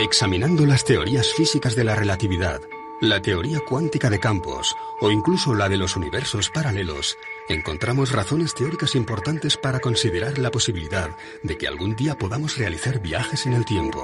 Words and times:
Examinando 0.00 0.64
las 0.64 0.82
teorías 0.82 1.30
físicas 1.34 1.76
de 1.76 1.84
la 1.84 1.94
relatividad, 1.94 2.62
la 3.02 3.20
teoría 3.20 3.60
cuántica 3.60 4.08
de 4.08 4.18
campos 4.18 4.74
o 4.98 5.10
incluso 5.10 5.54
la 5.54 5.68
de 5.68 5.76
los 5.76 5.94
universos 5.94 6.48
paralelos, 6.48 7.18
encontramos 7.50 8.10
razones 8.10 8.54
teóricas 8.54 8.94
importantes 8.94 9.58
para 9.58 9.78
considerar 9.78 10.38
la 10.38 10.50
posibilidad 10.50 11.10
de 11.42 11.58
que 11.58 11.68
algún 11.68 11.96
día 11.96 12.16
podamos 12.16 12.56
realizar 12.56 13.02
viajes 13.02 13.44
en 13.44 13.52
el 13.52 13.66
tiempo. 13.66 14.02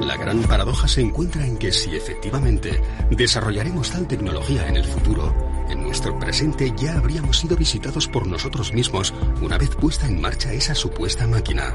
La 0.00 0.18
gran 0.18 0.42
paradoja 0.42 0.86
se 0.86 1.00
encuentra 1.00 1.46
en 1.46 1.56
que 1.56 1.72
si 1.72 1.96
efectivamente 1.96 2.82
desarrollaremos 3.10 3.90
tal 3.90 4.06
tecnología 4.06 4.68
en 4.68 4.76
el 4.76 4.84
futuro, 4.84 5.34
en 5.70 5.82
nuestro 5.82 6.18
presente 6.18 6.74
ya 6.76 6.98
habríamos 6.98 7.38
sido 7.38 7.56
visitados 7.56 8.06
por 8.06 8.26
nosotros 8.26 8.74
mismos 8.74 9.14
una 9.40 9.56
vez 9.56 9.70
puesta 9.76 10.06
en 10.06 10.20
marcha 10.20 10.52
esa 10.52 10.74
supuesta 10.74 11.26
máquina. 11.26 11.72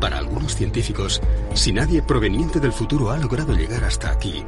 Para 0.00 0.18
algunos 0.18 0.54
científicos, 0.54 1.20
si 1.54 1.72
nadie 1.72 2.02
proveniente 2.02 2.60
del 2.60 2.72
futuro 2.72 3.10
ha 3.10 3.18
logrado 3.18 3.52
llegar 3.52 3.84
hasta 3.84 4.10
aquí, 4.10 4.44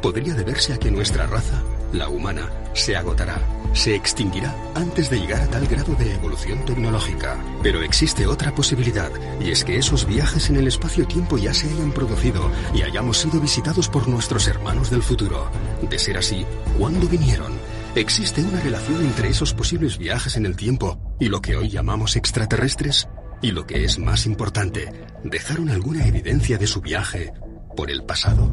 podría 0.00 0.34
deberse 0.34 0.72
a 0.72 0.78
que 0.78 0.90
nuestra 0.90 1.26
raza, 1.26 1.62
la 1.92 2.08
humana, 2.08 2.50
se 2.72 2.96
agotará, 2.96 3.40
se 3.74 3.94
extinguirá 3.94 4.54
antes 4.74 5.10
de 5.10 5.20
llegar 5.20 5.42
a 5.42 5.46
tal 5.46 5.66
grado 5.66 5.94
de 5.94 6.14
evolución 6.14 6.64
tecnológica. 6.64 7.36
Pero 7.62 7.82
existe 7.82 8.26
otra 8.26 8.54
posibilidad, 8.54 9.10
y 9.40 9.50
es 9.50 9.64
que 9.64 9.76
esos 9.76 10.06
viajes 10.06 10.48
en 10.48 10.56
el 10.56 10.68
espacio-tiempo 10.68 11.36
ya 11.36 11.52
se 11.52 11.68
hayan 11.68 11.92
producido 11.92 12.50
y 12.74 12.82
hayamos 12.82 13.18
sido 13.18 13.40
visitados 13.40 13.88
por 13.88 14.08
nuestros 14.08 14.48
hermanos 14.48 14.90
del 14.90 15.02
futuro. 15.02 15.50
De 15.88 15.98
ser 15.98 16.16
así, 16.16 16.46
¿cuándo 16.78 17.06
vinieron? 17.08 17.52
¿Existe 17.94 18.42
una 18.42 18.60
relación 18.60 19.04
entre 19.04 19.28
esos 19.28 19.54
posibles 19.54 19.98
viajes 19.98 20.36
en 20.36 20.46
el 20.46 20.56
tiempo 20.56 20.98
y 21.20 21.28
lo 21.28 21.40
que 21.40 21.56
hoy 21.56 21.68
llamamos 21.68 22.16
extraterrestres? 22.16 23.06
Y 23.44 23.50
lo 23.50 23.66
que 23.66 23.84
es 23.84 23.98
más 23.98 24.24
importante, 24.24 24.90
¿dejaron 25.22 25.68
alguna 25.68 26.06
evidencia 26.06 26.56
de 26.56 26.66
su 26.66 26.80
viaje 26.80 27.30
por 27.76 27.90
el 27.90 28.02
pasado? 28.02 28.48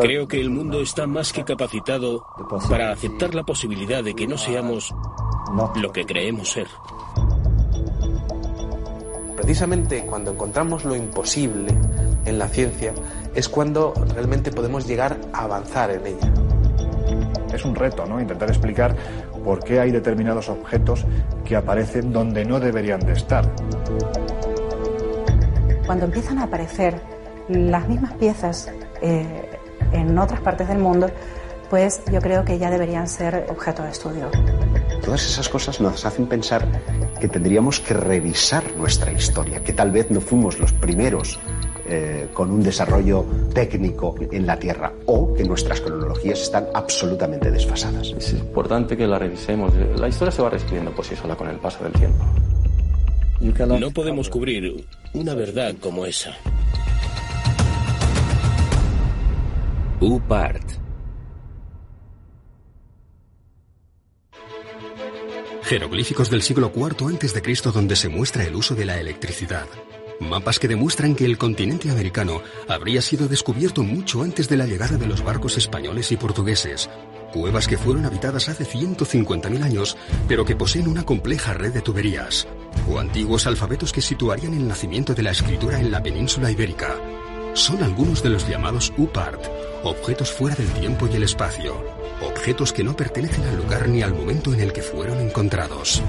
Creo 0.00 0.26
que 0.26 0.40
el 0.40 0.48
mundo 0.48 0.80
está 0.80 1.06
más 1.06 1.34
que 1.34 1.44
capacitado 1.44 2.24
para 2.70 2.90
aceptar 2.90 3.34
la 3.34 3.44
posibilidad 3.44 4.02
de 4.02 4.14
que 4.14 4.26
no 4.26 4.38
seamos 4.38 4.94
lo 5.76 5.92
que 5.92 6.06
creemos 6.06 6.52
ser. 6.52 6.68
Precisamente 9.36 10.06
cuando 10.06 10.30
encontramos 10.30 10.86
lo 10.86 10.96
imposible 10.96 11.74
en 12.24 12.38
la 12.38 12.48
ciencia 12.48 12.94
es 13.34 13.46
cuando 13.46 13.92
realmente 14.14 14.50
podemos 14.52 14.86
llegar 14.86 15.20
a 15.34 15.42
avanzar 15.42 15.90
en 15.90 16.06
ella. 16.06 16.32
Es 17.52 17.62
un 17.62 17.74
reto, 17.74 18.06
¿no? 18.06 18.22
Intentar 18.22 18.48
explicar 18.48 18.96
por 19.44 19.62
qué 19.64 19.80
hay 19.80 19.90
determinados 19.90 20.48
objetos 20.48 21.06
que 21.44 21.56
aparecen 21.56 22.12
donde 22.12 22.44
no 22.44 22.60
deberían 22.60 23.00
de 23.00 23.12
estar. 23.12 23.50
Cuando 25.86 26.04
empiezan 26.04 26.38
a 26.38 26.44
aparecer 26.44 27.00
las 27.48 27.88
mismas 27.88 28.12
piezas 28.14 28.70
eh, 29.00 29.48
en 29.92 30.18
otras 30.18 30.40
partes 30.40 30.68
del 30.68 30.78
mundo, 30.78 31.10
pues 31.70 32.02
yo 32.10 32.20
creo 32.20 32.44
que 32.44 32.58
ya 32.58 32.70
deberían 32.70 33.08
ser 33.08 33.46
objeto 33.50 33.82
de 33.82 33.90
estudio. 33.90 34.30
Todas 35.02 35.24
esas 35.26 35.48
cosas 35.48 35.80
nos 35.80 36.04
hacen 36.04 36.26
pensar 36.26 36.66
que 37.20 37.28
tendríamos 37.28 37.80
que 37.80 37.94
revisar 37.94 38.64
nuestra 38.76 39.12
historia, 39.12 39.62
que 39.62 39.72
tal 39.72 39.90
vez 39.90 40.10
no 40.10 40.20
fuimos 40.20 40.58
los 40.58 40.72
primeros 40.72 41.38
eh, 41.88 42.28
con 42.32 42.50
un 42.50 42.62
desarrollo 42.62 43.24
técnico 43.54 44.14
en 44.30 44.46
la 44.46 44.58
Tierra 44.58 44.92
o 45.06 45.34
que 45.34 45.44
nuestras 45.44 45.80
cronologías 45.80 46.40
están 46.42 46.66
absolutamente 46.74 47.50
desfasadas. 47.50 48.12
Es 48.16 48.32
importante 48.32 48.96
que 48.96 49.06
la 49.06 49.18
revisemos. 49.18 49.72
La 49.96 50.08
historia 50.08 50.32
se 50.32 50.42
va 50.42 50.50
reescribiendo 50.50 50.92
por 50.92 51.04
sí 51.04 51.16
sola 51.16 51.34
con 51.36 51.48
el 51.48 51.56
paso 51.56 51.84
del 51.84 51.92
tiempo. 51.92 52.24
No 53.78 53.90
podemos 53.90 54.28
cubrir 54.28 54.84
una 55.14 55.34
verdad 55.34 55.74
como 55.80 56.04
esa. 56.04 56.36
U-Part 60.00 60.88
Jeroglíficos 65.68 66.30
del 66.30 66.40
siglo 66.40 66.72
IV 66.74 67.14
a.C. 67.14 67.70
donde 67.74 67.94
se 67.94 68.08
muestra 68.08 68.42
el 68.44 68.54
uso 68.56 68.74
de 68.74 68.86
la 68.86 68.98
electricidad. 68.98 69.66
Mapas 70.20 70.58
que 70.58 70.68
demuestran 70.68 71.14
que 71.14 71.24
el 71.24 71.38
continente 71.38 71.90
americano 71.90 72.42
habría 72.66 73.00
sido 73.02 73.28
descubierto 73.28 73.84
mucho 73.84 74.22
antes 74.22 74.48
de 74.48 74.56
la 74.56 74.66
llegada 74.66 74.96
de 74.96 75.06
los 75.06 75.22
barcos 75.22 75.56
españoles 75.56 76.10
y 76.10 76.16
portugueses. 76.16 76.90
Cuevas 77.32 77.68
que 77.68 77.78
fueron 77.78 78.04
habitadas 78.04 78.48
hace 78.48 78.64
150.000 78.64 79.62
años, 79.62 79.96
pero 80.26 80.44
que 80.44 80.56
poseen 80.56 80.88
una 80.88 81.04
compleja 81.04 81.54
red 81.54 81.72
de 81.72 81.82
tuberías. 81.82 82.48
O 82.90 82.98
antiguos 82.98 83.46
alfabetos 83.46 83.92
que 83.92 84.00
situarían 84.00 84.54
el 84.54 84.66
nacimiento 84.66 85.14
de 85.14 85.22
la 85.22 85.30
escritura 85.30 85.78
en 85.78 85.90
la 85.90 86.02
península 86.02 86.50
ibérica. 86.50 86.96
Son 87.54 87.82
algunos 87.82 88.22
de 88.22 88.30
los 88.30 88.48
llamados 88.48 88.92
UPART, 88.96 89.40
objetos 89.84 90.32
fuera 90.32 90.56
del 90.56 90.68
tiempo 90.72 91.08
y 91.10 91.16
el 91.16 91.22
espacio. 91.22 91.76
Objetos 92.22 92.72
que 92.72 92.82
no 92.82 92.96
pertenecen 92.96 93.44
al 93.44 93.56
lugar 93.56 93.88
ni 93.88 94.02
al 94.02 94.14
momento 94.14 94.52
en 94.52 94.60
el 94.60 94.72
que 94.72 94.82
fueron 94.82 95.20
encontrados 95.20 96.02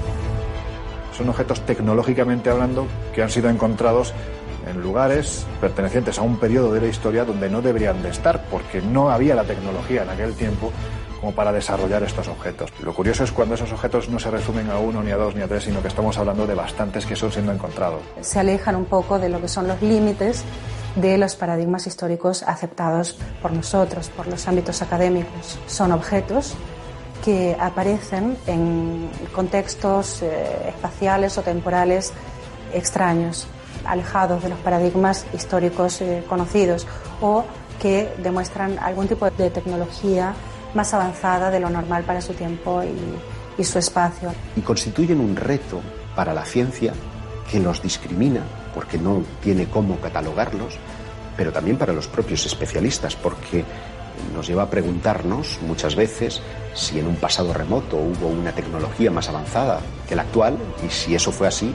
son 1.20 1.28
objetos 1.28 1.60
tecnológicamente 1.66 2.48
hablando 2.48 2.86
que 3.14 3.22
han 3.22 3.28
sido 3.28 3.50
encontrados 3.50 4.14
en 4.66 4.80
lugares 4.80 5.46
pertenecientes 5.60 6.18
a 6.18 6.22
un 6.22 6.38
periodo 6.38 6.72
de 6.72 6.80
la 6.80 6.86
historia 6.86 7.26
donde 7.26 7.50
no 7.50 7.60
deberían 7.60 8.02
de 8.02 8.08
estar, 8.08 8.46
porque 8.50 8.80
no 8.80 9.10
había 9.10 9.34
la 9.34 9.44
tecnología 9.44 10.02
en 10.02 10.08
aquel 10.08 10.32
tiempo 10.32 10.72
como 11.20 11.32
para 11.32 11.52
desarrollar 11.52 12.02
estos 12.04 12.26
objetos. 12.28 12.72
Lo 12.82 12.94
curioso 12.94 13.22
es 13.24 13.32
cuando 13.32 13.54
esos 13.54 13.70
objetos 13.70 14.08
no 14.08 14.18
se 14.18 14.30
resumen 14.30 14.70
a 14.70 14.78
uno, 14.78 15.02
ni 15.02 15.10
a 15.10 15.18
dos, 15.18 15.34
ni 15.34 15.42
a 15.42 15.46
tres, 15.46 15.64
sino 15.64 15.82
que 15.82 15.88
estamos 15.88 16.16
hablando 16.16 16.46
de 16.46 16.54
bastantes 16.54 17.04
que 17.04 17.14
son 17.14 17.30
siendo 17.30 17.52
encontrados. 17.52 18.00
Se 18.22 18.40
alejan 18.40 18.74
un 18.76 18.86
poco 18.86 19.18
de 19.18 19.28
lo 19.28 19.42
que 19.42 19.48
son 19.48 19.68
los 19.68 19.82
límites 19.82 20.42
de 20.96 21.18
los 21.18 21.36
paradigmas 21.36 21.86
históricos 21.86 22.42
aceptados 22.44 23.18
por 23.42 23.52
nosotros, 23.52 24.08
por 24.08 24.26
los 24.26 24.48
ámbitos 24.48 24.80
académicos. 24.80 25.58
Son 25.66 25.92
objetos 25.92 26.56
que 27.24 27.56
aparecen 27.58 28.36
en 28.46 29.10
contextos 29.34 30.22
eh, 30.22 30.68
espaciales 30.68 31.36
o 31.38 31.42
temporales 31.42 32.12
extraños, 32.72 33.46
alejados 33.84 34.42
de 34.42 34.50
los 34.50 34.58
paradigmas 34.60 35.26
históricos 35.34 36.00
eh, 36.00 36.24
conocidos 36.28 36.86
o 37.20 37.44
que 37.80 38.12
demuestran 38.22 38.78
algún 38.78 39.08
tipo 39.08 39.30
de 39.30 39.50
tecnología 39.50 40.34
más 40.74 40.94
avanzada 40.94 41.50
de 41.50 41.60
lo 41.60 41.70
normal 41.70 42.04
para 42.04 42.20
su 42.20 42.32
tiempo 42.34 42.82
y, 42.82 43.60
y 43.60 43.64
su 43.64 43.78
espacio. 43.78 44.32
Y 44.56 44.60
constituyen 44.60 45.20
un 45.20 45.36
reto 45.36 45.80
para 46.14 46.32
la 46.32 46.44
ciencia 46.44 46.92
que 47.50 47.58
los 47.58 47.82
discrimina 47.82 48.42
porque 48.74 48.98
no 48.98 49.22
tiene 49.42 49.66
cómo 49.66 49.96
catalogarlos, 49.96 50.78
pero 51.36 51.52
también 51.52 51.76
para 51.76 51.92
los 51.92 52.06
propios 52.06 52.46
especialistas 52.46 53.16
porque 53.16 53.64
nos 54.34 54.46
lleva 54.46 54.64
a 54.64 54.70
preguntarnos 54.70 55.58
muchas 55.66 55.96
veces 55.96 56.42
si 56.74 56.98
en 56.98 57.06
un 57.06 57.16
pasado 57.16 57.52
remoto 57.52 57.96
hubo 57.96 58.28
una 58.28 58.52
tecnología 58.52 59.10
más 59.10 59.28
avanzada 59.28 59.80
que 60.08 60.16
la 60.16 60.22
actual 60.22 60.56
y 60.86 60.90
si 60.90 61.14
eso 61.14 61.32
fue 61.32 61.48
así, 61.48 61.74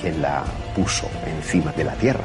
¿quién 0.00 0.22
la 0.22 0.44
puso 0.74 1.08
encima 1.26 1.72
de 1.72 1.84
la 1.84 1.94
Tierra? 1.94 2.24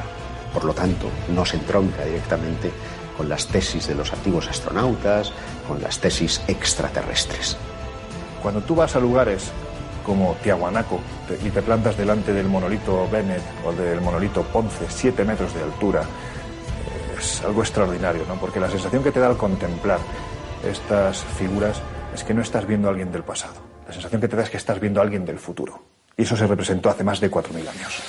Por 0.52 0.64
lo 0.64 0.72
tanto, 0.72 1.08
no 1.28 1.44
se 1.44 1.56
entronca 1.56 2.04
directamente 2.04 2.70
con 3.16 3.28
las 3.28 3.46
tesis 3.46 3.86
de 3.86 3.94
los 3.94 4.12
antiguos 4.12 4.48
astronautas, 4.48 5.32
con 5.66 5.82
las 5.82 5.98
tesis 5.98 6.40
extraterrestres. 6.48 7.56
Cuando 8.42 8.60
tú 8.60 8.74
vas 8.74 8.94
a 8.96 9.00
lugares 9.00 9.50
como 10.04 10.36
Tiahuanaco 10.42 11.00
y 11.44 11.50
te 11.50 11.62
plantas 11.62 11.96
delante 11.96 12.32
del 12.32 12.46
monolito 12.46 13.08
Bennett 13.10 13.42
o 13.66 13.72
del 13.72 14.00
monolito 14.00 14.42
Ponce, 14.44 14.86
siete 14.88 15.24
metros 15.24 15.52
de 15.52 15.62
altura, 15.62 16.04
algo 17.44 17.62
extraordinario, 17.62 18.24
¿no? 18.26 18.38
Porque 18.40 18.60
la 18.60 18.70
sensación 18.70 19.02
que 19.02 19.12
te 19.12 19.20
da 19.20 19.28
al 19.28 19.36
contemplar 19.36 20.00
estas 20.64 21.24
figuras 21.24 21.80
es 22.14 22.24
que 22.24 22.34
no 22.34 22.42
estás 22.42 22.66
viendo 22.66 22.88
a 22.88 22.90
alguien 22.90 23.12
del 23.12 23.22
pasado. 23.22 23.62
La 23.86 23.92
sensación 23.92 24.20
que 24.20 24.28
te 24.28 24.36
da 24.36 24.42
es 24.42 24.50
que 24.50 24.56
estás 24.56 24.80
viendo 24.80 25.00
a 25.00 25.04
alguien 25.04 25.24
del 25.24 25.38
futuro. 25.38 25.82
Y 26.16 26.22
eso 26.22 26.36
se 26.36 26.46
representó 26.46 26.90
hace 26.90 27.04
más 27.04 27.20
de 27.20 27.30
4.000 27.30 27.68
años. 27.68 28.02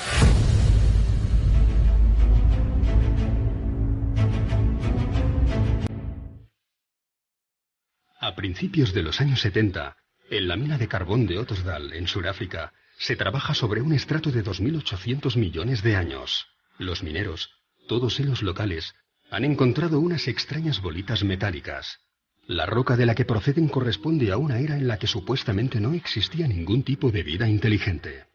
A 8.19 8.35
principios 8.35 8.93
de 8.93 9.03
los 9.03 9.21
años 9.21 9.41
70, 9.41 9.95
en 10.29 10.47
la 10.47 10.55
mina 10.55 10.77
de 10.77 10.87
carbón 10.87 11.27
de 11.27 11.37
Ottosdal, 11.37 11.93
en 11.93 12.07
Sudáfrica, 12.07 12.73
se 12.97 13.15
trabaja 13.15 13.53
sobre 13.53 13.81
un 13.81 13.93
estrato 13.93 14.31
de 14.31 14.43
2.800 14.43 15.37
millones 15.37 15.83
de 15.83 15.95
años. 15.95 16.47
Los 16.77 17.03
mineros, 17.03 17.56
todos 17.87 18.19
ellos 18.19 18.43
locales, 18.43 18.93
han 19.31 19.43
encontrado 19.43 19.99
unas 19.99 20.27
extrañas 20.27 20.81
bolitas 20.81 21.23
metálicas. 21.23 21.99
La 22.45 22.65
roca 22.65 22.95
de 22.95 23.05
la 23.05 23.15
que 23.15 23.25
proceden 23.25 23.67
corresponde 23.67 24.31
a 24.31 24.37
una 24.37 24.59
era 24.59 24.77
en 24.77 24.87
la 24.87 24.97
que 24.97 25.07
supuestamente 25.07 25.81
no 25.81 25.93
existía 25.93 26.47
ningún 26.47 26.83
tipo 26.83 27.11
de 27.11 27.23
vida 27.23 27.47
inteligente. 27.49 28.25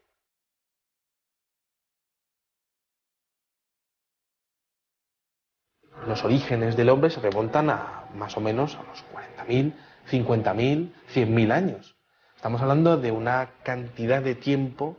Los 6.07 6.23
orígenes 6.23 6.75
del 6.75 6.89
hombre 6.89 7.09
se 7.09 7.21
remontan 7.21 7.69
a 7.69 8.09
más 8.13 8.35
o 8.37 8.41
menos 8.41 8.75
a 8.75 8.83
los 8.83 9.03
40.000, 9.47 9.73
50.000, 10.11 10.91
100.000 11.13 11.51
años. 11.51 11.95
Estamos 12.35 12.61
hablando 12.61 12.97
de 12.97 13.11
una 13.11 13.51
cantidad 13.63 14.21
de 14.21 14.35
tiempo 14.35 14.97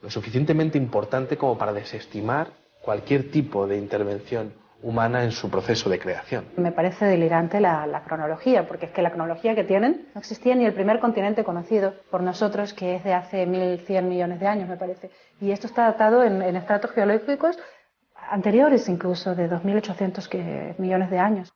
lo 0.00 0.10
suficientemente 0.10 0.78
importante 0.78 1.36
como 1.36 1.58
para 1.58 1.72
desestimar 1.72 2.63
cualquier 2.84 3.30
tipo 3.30 3.66
de 3.66 3.78
intervención 3.78 4.52
humana 4.82 5.24
en 5.24 5.32
su 5.32 5.50
proceso 5.50 5.88
de 5.88 5.98
creación. 5.98 6.44
Me 6.56 6.70
parece 6.70 7.06
delirante 7.06 7.58
la, 7.58 8.02
cronología, 8.06 8.68
porque 8.68 8.86
es 8.86 8.92
que 8.92 9.00
la 9.00 9.10
cronología 9.10 9.54
que 9.54 9.64
tienen 9.64 10.08
no 10.14 10.20
existía 10.20 10.54
ni 10.54 10.66
el 10.66 10.74
primer 10.74 11.00
continente 11.00 11.42
conocido 11.42 11.94
por 12.10 12.22
nosotros, 12.22 12.74
que 12.74 12.96
es 12.96 13.04
de 13.04 13.14
hace 13.14 13.46
1.100 13.46 14.02
millones 14.02 14.40
de 14.40 14.46
años, 14.46 14.68
me 14.68 14.76
parece. 14.76 15.10
Y 15.40 15.50
esto 15.50 15.66
está 15.66 15.84
datado 15.84 16.22
en, 16.22 16.42
estratos 16.54 16.90
geológicos 16.90 17.58
anteriores 18.30 18.88
incluso, 18.88 19.34
de 19.34 19.50
2.800 19.50 20.78
millones 20.78 21.10
de 21.10 21.18
años. 21.18 21.52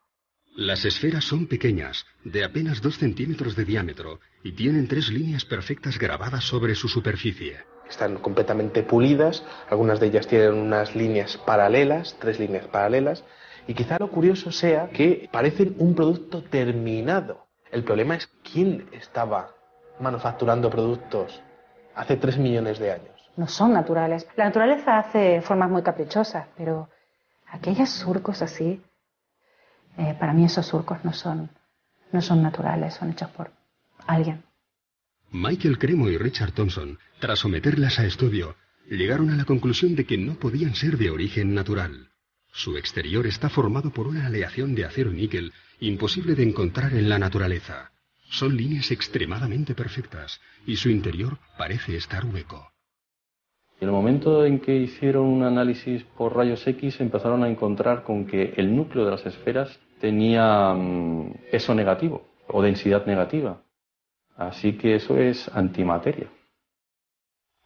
Las 0.58 0.84
esferas 0.84 1.24
son 1.24 1.46
pequeñas, 1.46 2.04
de 2.24 2.42
apenas 2.42 2.82
dos 2.82 2.98
centímetros 2.98 3.54
de 3.54 3.64
diámetro, 3.64 4.18
y 4.42 4.50
tienen 4.50 4.88
tres 4.88 5.08
líneas 5.08 5.44
perfectas 5.44 6.00
grabadas 6.00 6.42
sobre 6.42 6.74
su 6.74 6.88
superficie. 6.88 7.58
Están 7.88 8.16
completamente 8.16 8.82
pulidas, 8.82 9.44
algunas 9.70 10.00
de 10.00 10.08
ellas 10.08 10.26
tienen 10.26 10.54
unas 10.54 10.96
líneas 10.96 11.36
paralelas, 11.36 12.16
tres 12.18 12.40
líneas 12.40 12.66
paralelas, 12.66 13.22
y 13.68 13.74
quizá 13.74 13.98
lo 14.00 14.10
curioso 14.10 14.50
sea 14.50 14.88
que 14.88 15.28
parecen 15.30 15.76
un 15.78 15.94
producto 15.94 16.42
terminado. 16.42 17.46
El 17.70 17.84
problema 17.84 18.16
es 18.16 18.28
quién 18.42 18.88
estaba 18.90 19.54
manufacturando 20.00 20.70
productos 20.70 21.40
hace 21.94 22.16
tres 22.16 22.36
millones 22.36 22.80
de 22.80 22.90
años. 22.90 23.30
No 23.36 23.46
son 23.46 23.74
naturales. 23.74 24.26
La 24.34 24.46
naturaleza 24.46 24.98
hace 24.98 25.40
formas 25.40 25.70
muy 25.70 25.84
caprichosas, 25.84 26.48
pero 26.56 26.88
aquellos 27.46 27.90
surcos 27.90 28.42
así, 28.42 28.82
eh, 29.98 30.14
para 30.18 30.32
mí 30.32 30.44
esos 30.44 30.64
surcos 30.64 31.04
no 31.04 31.12
son, 31.12 31.50
no 32.12 32.22
son 32.22 32.42
naturales, 32.42 32.94
son 32.94 33.10
hechos 33.10 33.30
por 33.30 33.50
alguien. 34.06 34.44
Michael 35.30 35.78
Cremo 35.78 36.08
y 36.08 36.16
Richard 36.16 36.52
Thompson, 36.52 36.98
tras 37.18 37.40
someterlas 37.40 37.98
a 37.98 38.06
estudio, 38.06 38.56
llegaron 38.88 39.30
a 39.30 39.36
la 39.36 39.44
conclusión 39.44 39.96
de 39.96 40.06
que 40.06 40.16
no 40.16 40.34
podían 40.34 40.74
ser 40.74 40.96
de 40.96 41.10
origen 41.10 41.52
natural. 41.52 42.08
Su 42.52 42.76
exterior 42.76 43.26
está 43.26 43.50
formado 43.50 43.90
por 43.90 44.06
una 44.06 44.26
aleación 44.26 44.74
de 44.74 44.84
acero 44.84 45.12
y 45.12 45.16
níquel 45.16 45.52
imposible 45.80 46.34
de 46.34 46.44
encontrar 46.44 46.94
en 46.94 47.08
la 47.08 47.18
naturaleza. 47.18 47.90
Son 48.30 48.56
líneas 48.56 48.90
extremadamente 48.90 49.74
perfectas 49.74 50.40
y 50.64 50.76
su 50.76 50.90
interior 50.90 51.38
parece 51.58 51.96
estar 51.96 52.24
hueco. 52.24 52.72
En 53.80 53.88
el 53.88 53.94
momento 53.94 54.44
en 54.44 54.60
que 54.60 54.76
hicieron 54.76 55.26
un 55.26 55.42
análisis 55.44 56.02
por 56.16 56.34
rayos 56.34 56.66
X 56.66 57.00
empezaron 57.00 57.44
a 57.44 57.48
encontrar 57.48 58.02
con 58.02 58.26
que 58.26 58.54
el 58.56 58.74
núcleo 58.74 59.04
de 59.04 59.10
las 59.12 59.26
esferas 59.26 59.78
tenía 60.00 60.72
mm, 60.74 61.50
peso 61.50 61.74
negativo 61.74 62.26
o 62.48 62.62
densidad 62.62 63.06
negativa. 63.06 63.62
Así 64.36 64.74
que 64.78 64.94
eso 64.96 65.18
es 65.18 65.48
antimateria. 65.48 66.28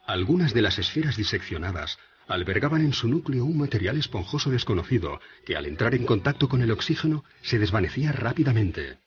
Algunas 0.06 0.52
de 0.55 0.62
las 0.62 0.79
esferas 0.79 1.17
diseccionadas 1.17 1.99
albergaban 2.26 2.81
en 2.82 2.93
su 2.93 3.08
núcleo 3.08 3.44
un 3.44 3.58
material 3.58 3.99
esponjoso 3.99 4.50
desconocido 4.50 5.20
que 5.44 5.56
al 5.56 5.67
entrar 5.67 5.94
en 5.94 6.06
contacto 6.06 6.49
con 6.49 6.62
el 6.62 6.70
oxígeno 6.70 7.25
se 7.43 7.58
desvanecía 7.58 8.12
rápidamente. 8.12 8.99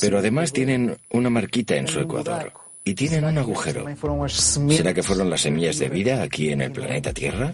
Pero 0.00 0.18
además 0.18 0.52
tienen 0.52 0.96
una 1.10 1.30
marquita 1.30 1.76
en 1.76 1.88
su 1.88 2.00
ecuador 2.00 2.63
y 2.86 2.94
tienen 2.94 3.24
un 3.24 3.38
agujero. 3.38 3.86
¿Será 4.68 4.92
que 4.92 5.02
fueron 5.02 5.30
las 5.30 5.40
semillas 5.40 5.78
de 5.78 5.88
vida 5.88 6.22
aquí 6.22 6.50
en 6.50 6.60
el 6.60 6.70
planeta 6.70 7.14
Tierra? 7.14 7.50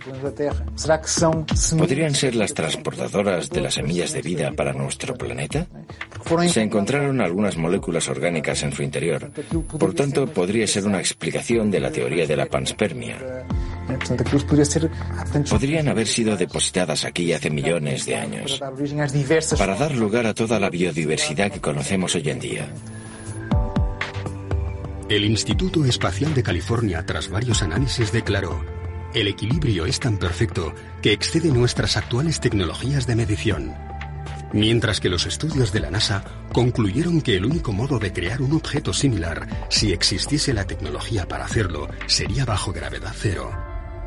¿Podrían 1.78 2.14
ser 2.16 2.34
las 2.34 2.52
transportadoras 2.52 3.48
de 3.48 3.60
las 3.60 3.74
semillas 3.74 4.12
de 4.12 4.22
vida 4.22 4.50
para 4.50 4.72
nuestro 4.72 5.14
planeta? 5.14 5.68
Se 6.48 6.62
encontraron 6.62 7.20
algunas 7.20 7.56
moléculas 7.56 8.08
orgánicas 8.08 8.64
en 8.64 8.72
su 8.72 8.82
interior. 8.82 9.30
Por 9.78 9.94
tanto, 9.94 10.26
podría 10.26 10.66
ser 10.66 10.84
una 10.84 10.98
explicación 10.98 11.70
de 11.70 11.78
la 11.78 11.92
teoría 11.92 12.26
de 12.26 12.36
la 12.36 12.46
panspermia. 12.46 13.16
Podrían 15.48 15.88
haber 15.88 16.08
sido 16.08 16.36
depositadas 16.36 17.04
aquí 17.04 17.32
hace 17.32 17.50
millones 17.50 18.04
de 18.04 18.16
años 18.16 18.60
para 19.56 19.76
dar 19.76 19.94
lugar 19.94 20.26
a 20.26 20.34
toda 20.34 20.58
la 20.58 20.70
biodiversidad 20.70 21.52
que 21.52 21.60
conocemos 21.60 22.16
hoy 22.16 22.28
en 22.30 22.40
día. 22.40 22.68
El 25.10 25.24
Instituto 25.24 25.84
Espacial 25.84 26.34
de 26.34 26.44
California, 26.44 27.04
tras 27.04 27.28
varios 27.28 27.64
análisis, 27.64 28.12
declaró, 28.12 28.64
el 29.12 29.26
equilibrio 29.26 29.84
es 29.84 29.98
tan 29.98 30.18
perfecto 30.18 30.72
que 31.02 31.12
excede 31.12 31.48
nuestras 31.48 31.96
actuales 31.96 32.38
tecnologías 32.38 33.08
de 33.08 33.16
medición. 33.16 33.74
Mientras 34.52 35.00
que 35.00 35.08
los 35.08 35.26
estudios 35.26 35.72
de 35.72 35.80
la 35.80 35.90
NASA 35.90 36.22
concluyeron 36.52 37.22
que 37.22 37.34
el 37.34 37.44
único 37.44 37.72
modo 37.72 37.98
de 37.98 38.12
crear 38.12 38.40
un 38.40 38.52
objeto 38.52 38.92
similar, 38.92 39.48
si 39.68 39.92
existiese 39.92 40.54
la 40.54 40.68
tecnología 40.68 41.26
para 41.26 41.44
hacerlo, 41.44 41.88
sería 42.06 42.44
bajo 42.44 42.72
gravedad 42.72 43.12
cero. 43.12 43.50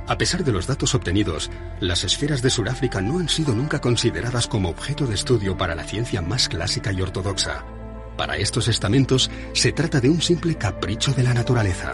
A 0.08 0.18
pesar 0.18 0.46
de 0.46 0.54
los 0.54 0.68
datos 0.68 0.96
obtenidos, 0.96 1.52
las 1.82 2.06
esferas 2.06 2.42
de 2.42 2.50
Sudáfrica 2.50 3.02
no 3.02 3.20
han 3.20 3.28
sido 3.28 3.54
nunca 3.54 3.82
consideradas 3.82 4.48
como 4.48 4.70
objeto 4.70 5.06
de 5.06 5.16
estudio 5.16 5.58
para 5.58 5.76
la 5.76 5.84
ciencia 5.84 6.22
más 6.22 6.48
clásica 6.48 6.94
y 6.94 7.02
ortodoxa. 7.02 7.66
Para 8.18 8.38
estos 8.38 8.68
estamentos 8.68 9.32
se 9.54 9.72
trata 9.72 10.00
de 10.00 10.10
un 10.10 10.22
simple 10.22 10.56
capricho 10.56 11.14
de 11.14 11.24
la 11.24 11.34
naturaleza. 11.34 11.94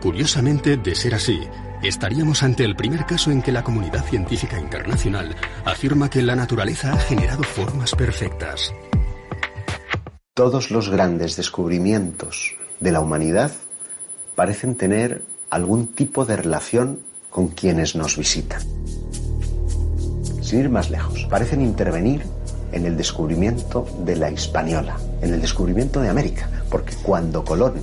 Curiosamente, 0.00 0.76
de 0.76 0.94
ser 0.94 1.14
así, 1.14 1.40
estaríamos 1.82 2.42
ante 2.42 2.64
el 2.64 2.76
primer 2.76 3.04
caso 3.06 3.30
en 3.30 3.42
que 3.42 3.50
la 3.50 3.64
comunidad 3.64 4.04
científica 4.04 4.58
internacional 4.58 5.34
afirma 5.64 6.08
que 6.08 6.22
la 6.22 6.36
naturaleza 6.36 6.92
ha 6.92 6.98
generado 6.98 7.42
formas 7.42 7.94
perfectas. 7.94 8.72
Todos 10.34 10.70
los 10.70 10.90
grandes 10.90 11.34
descubrimientos 11.36 12.54
de 12.78 12.92
la 12.92 13.00
humanidad 13.00 13.52
parecen 14.34 14.76
tener 14.76 15.22
algún 15.50 15.88
tipo 15.88 16.24
de 16.24 16.36
relación 16.36 17.00
con 17.30 17.48
quienes 17.48 17.96
nos 17.96 18.16
visitan. 18.16 18.62
Sin 20.42 20.60
ir 20.60 20.68
más 20.68 20.90
lejos, 20.90 21.26
parecen 21.28 21.60
intervenir 21.60 22.22
en 22.72 22.86
el 22.86 22.96
descubrimiento 22.96 23.86
de 24.04 24.16
la 24.16 24.30
Hispaniola, 24.30 24.96
en 25.20 25.34
el 25.34 25.40
descubrimiento 25.40 26.00
de 26.00 26.08
América, 26.08 26.48
porque 26.70 26.94
cuando 27.02 27.44
Colón, 27.44 27.74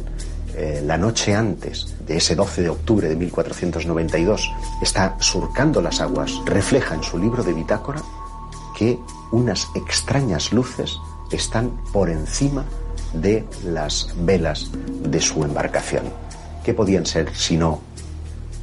eh, 0.56 0.82
la 0.86 0.98
noche 0.98 1.34
antes 1.34 1.96
de 2.06 2.18
ese 2.18 2.36
12 2.36 2.62
de 2.62 2.70
octubre 2.70 3.10
de 3.10 3.16
1492, 3.16 4.52
está 4.82 5.16
surcando 5.20 5.82
las 5.82 6.00
aguas, 6.00 6.32
refleja 6.46 6.96
en 6.96 7.04
su 7.04 7.18
libro 7.18 7.44
de 7.44 7.54
bitácora 7.54 8.02
que 8.78 9.00
unas 9.32 9.68
extrañas 9.76 10.52
luces 10.54 10.98
están 11.32 11.72
por 11.92 12.10
encima 12.10 12.66
de 13.14 13.46
las 13.64 14.14
velas 14.18 14.70
de 15.04 15.20
su 15.20 15.44
embarcación. 15.44 16.04
¿Qué 16.64 16.74
podían 16.74 17.06
ser 17.06 17.36
sino 17.36 17.82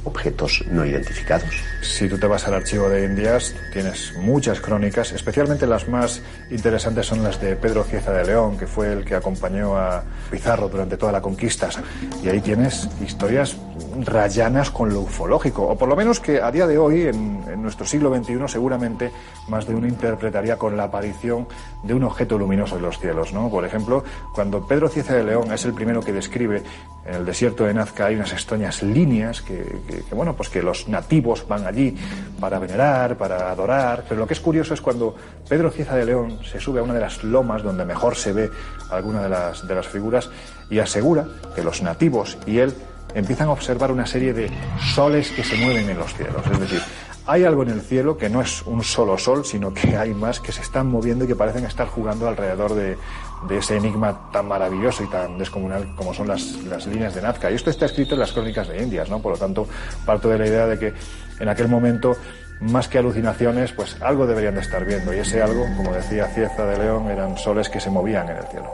objetos 0.03 0.63
no 0.69 0.85
identificados. 0.85 1.49
Si 1.81 2.07
tú 2.09 2.17
te 2.17 2.27
vas 2.27 2.47
al 2.47 2.55
archivo 2.55 2.89
de 2.89 3.05
Indias, 3.05 3.55
tienes 3.71 4.13
muchas 4.17 4.59
crónicas, 4.59 5.11
especialmente 5.11 5.67
las 5.67 5.87
más 5.87 6.21
interesantes 6.49 7.05
son 7.05 7.23
las 7.23 7.39
de 7.39 7.55
Pedro 7.55 7.83
Cieza 7.83 8.11
de 8.11 8.25
León, 8.25 8.57
que 8.57 8.67
fue 8.67 8.93
el 8.93 9.05
que 9.05 9.15
acompañó 9.15 9.77
a 9.77 10.03
Pizarro 10.29 10.69
durante 10.69 10.97
toda 10.97 11.11
la 11.11 11.21
conquista. 11.21 11.69
Y 12.23 12.29
ahí 12.29 12.41
tienes 12.41 12.89
historias 13.05 13.57
rayanas 14.05 14.71
con 14.71 14.93
lo 14.93 15.01
ufológico, 15.01 15.63
o 15.63 15.77
por 15.77 15.87
lo 15.87 15.95
menos 15.95 16.19
que 16.19 16.41
a 16.41 16.51
día 16.51 16.67
de 16.67 16.77
hoy, 16.77 17.03
en, 17.03 17.43
en 17.47 17.61
nuestro 17.61 17.85
siglo 17.85 18.15
XXI, 18.15 18.47
seguramente 18.47 19.11
más 19.47 19.67
de 19.67 19.75
uno 19.75 19.87
interpretaría 19.87 20.57
con 20.57 20.77
la 20.77 20.85
aparición 20.85 21.47
de 21.83 21.93
un 21.93 22.03
objeto 22.03 22.37
luminoso 22.37 22.77
en 22.77 22.83
los 22.83 22.99
cielos. 22.99 23.33
¿no? 23.33 23.49
Por 23.49 23.65
ejemplo, 23.65 24.03
cuando 24.33 24.65
Pedro 24.65 24.89
Cieza 24.89 25.15
de 25.15 25.23
León 25.23 25.51
es 25.51 25.65
el 25.65 25.73
primero 25.73 26.01
que 26.01 26.13
describe 26.13 26.63
en 27.05 27.15
el 27.15 27.25
desierto 27.25 27.65
de 27.65 27.73
Nazca 27.73 28.05
hay 28.05 28.15
unas 28.15 28.31
extrañas 28.31 28.83
líneas 28.83 29.41
que, 29.41 29.63
bueno, 30.11 30.35
pues 30.35 30.49
que 30.49 30.61
los 30.61 30.87
nativos 30.87 31.47
van 31.47 31.65
allí 31.65 31.95
para 32.39 32.59
venerar, 32.59 33.17
para 33.17 33.51
adorar. 33.51 34.03
Pero 34.07 34.21
lo 34.21 34.27
que 34.27 34.33
es 34.33 34.39
curioso 34.39 34.73
es 34.73 34.81
cuando 34.81 35.15
Pedro 35.49 35.71
Cieza 35.71 35.95
de 35.95 36.05
León 36.05 36.39
se 36.43 36.59
sube 36.59 36.79
a 36.79 36.83
una 36.83 36.93
de 36.93 36.99
las 36.99 37.23
lomas 37.23 37.63
donde 37.63 37.85
mejor 37.85 38.15
se 38.15 38.33
ve 38.33 38.51
alguna 38.91 39.23
de 39.23 39.29
las, 39.29 39.67
de 39.67 39.73
las 39.73 39.87
figuras 39.87 40.29
y 40.69 40.77
asegura 40.77 41.25
que 41.55 41.63
los 41.63 41.81
nativos 41.81 42.37
y 42.45 42.59
él 42.59 42.73
empiezan 43.15 43.47
a 43.47 43.51
observar 43.51 43.91
una 43.91 44.05
serie 44.05 44.33
de 44.33 44.51
soles 44.93 45.31
que 45.31 45.43
se 45.43 45.55
mueven 45.57 45.89
en 45.89 45.97
los 45.97 46.13
cielos. 46.13 46.43
Es 46.51 46.59
decir, 46.59 46.81
hay 47.25 47.45
algo 47.45 47.63
en 47.63 47.69
el 47.69 47.81
cielo 47.81 48.17
que 48.17 48.29
no 48.29 48.41
es 48.41 48.61
un 48.63 48.83
solo 48.83 49.17
sol, 49.17 49.43
sino 49.43 49.73
que 49.73 49.97
hay 49.97 50.13
más 50.13 50.39
que 50.39 50.51
se 50.51 50.61
están 50.61 50.87
moviendo 50.87 51.25
y 51.25 51.27
que 51.27 51.35
parecen 51.35 51.65
estar 51.65 51.87
jugando 51.87 52.27
alrededor 52.27 52.73
de, 52.73 52.97
ese 53.49 53.77
enigma 53.77 54.31
tan 54.31 54.47
maravilloso 54.47 55.03
y 55.03 55.07
tan 55.07 55.37
descomunal 55.37 55.95
como 55.95 56.13
son 56.13 56.27
las, 56.27 56.63
las, 56.63 56.85
líneas 56.87 57.15
de 57.15 57.21
Nazca. 57.21 57.51
Y 57.51 57.55
esto 57.55 57.69
está 57.69 57.85
escrito 57.85 58.13
en 58.13 58.19
las 58.19 58.31
crónicas 58.31 58.67
de 58.67 58.81
Indias, 58.81 59.09
¿no? 59.09 59.21
Por 59.21 59.33
lo 59.33 59.37
tanto, 59.37 59.67
parto 60.05 60.29
de 60.29 60.37
la 60.37 60.47
idea 60.47 60.67
de 60.67 60.79
que 60.79 60.93
en 61.39 61.49
aquel 61.49 61.67
momento, 61.67 62.15
más 62.61 62.87
que 62.87 62.99
alucinaciones, 62.99 63.71
pues 63.73 63.97
algo 64.01 64.27
deberían 64.27 64.55
de 64.55 64.61
estar 64.61 64.85
viendo. 64.85 65.13
Y 65.13 65.19
ese 65.19 65.41
algo, 65.41 65.65
como 65.75 65.93
decía 65.93 66.27
Cieza 66.27 66.65
de 66.65 66.77
León, 66.77 67.09
eran 67.09 67.37
soles 67.37 67.69
que 67.69 67.79
se 67.79 67.89
movían 67.89 68.29
en 68.29 68.37
el 68.37 68.47
cielo. 68.47 68.69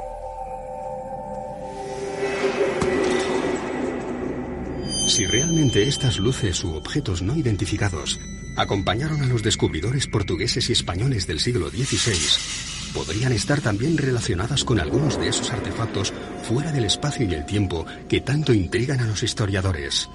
Si 5.07 5.25
realmente 5.25 5.87
estas 5.87 6.19
luces 6.19 6.63
u 6.63 6.75
objetos 6.75 7.21
no 7.21 7.35
identificados 7.35 8.19
acompañaron 8.57 9.21
a 9.21 9.25
los 9.25 9.41
descubridores 9.41 10.07
portugueses 10.07 10.69
y 10.69 10.73
españoles 10.73 11.27
del 11.27 11.39
siglo 11.39 11.69
XVI, 11.69 12.66
podrían 12.93 13.31
estar 13.31 13.61
también 13.61 13.97
relacionadas 13.97 14.63
con 14.63 14.79
algunos 14.79 15.19
de 15.19 15.29
esos 15.29 15.51
artefactos 15.51 16.13
fuera 16.43 16.71
del 16.71 16.85
espacio 16.85 17.25
y 17.25 17.33
el 17.33 17.45
tiempo 17.45 17.85
que 18.07 18.21
tanto 18.21 18.53
intrigan 18.53 18.99
a 18.99 19.05
los 19.05 19.23
historiadores. 19.23 20.09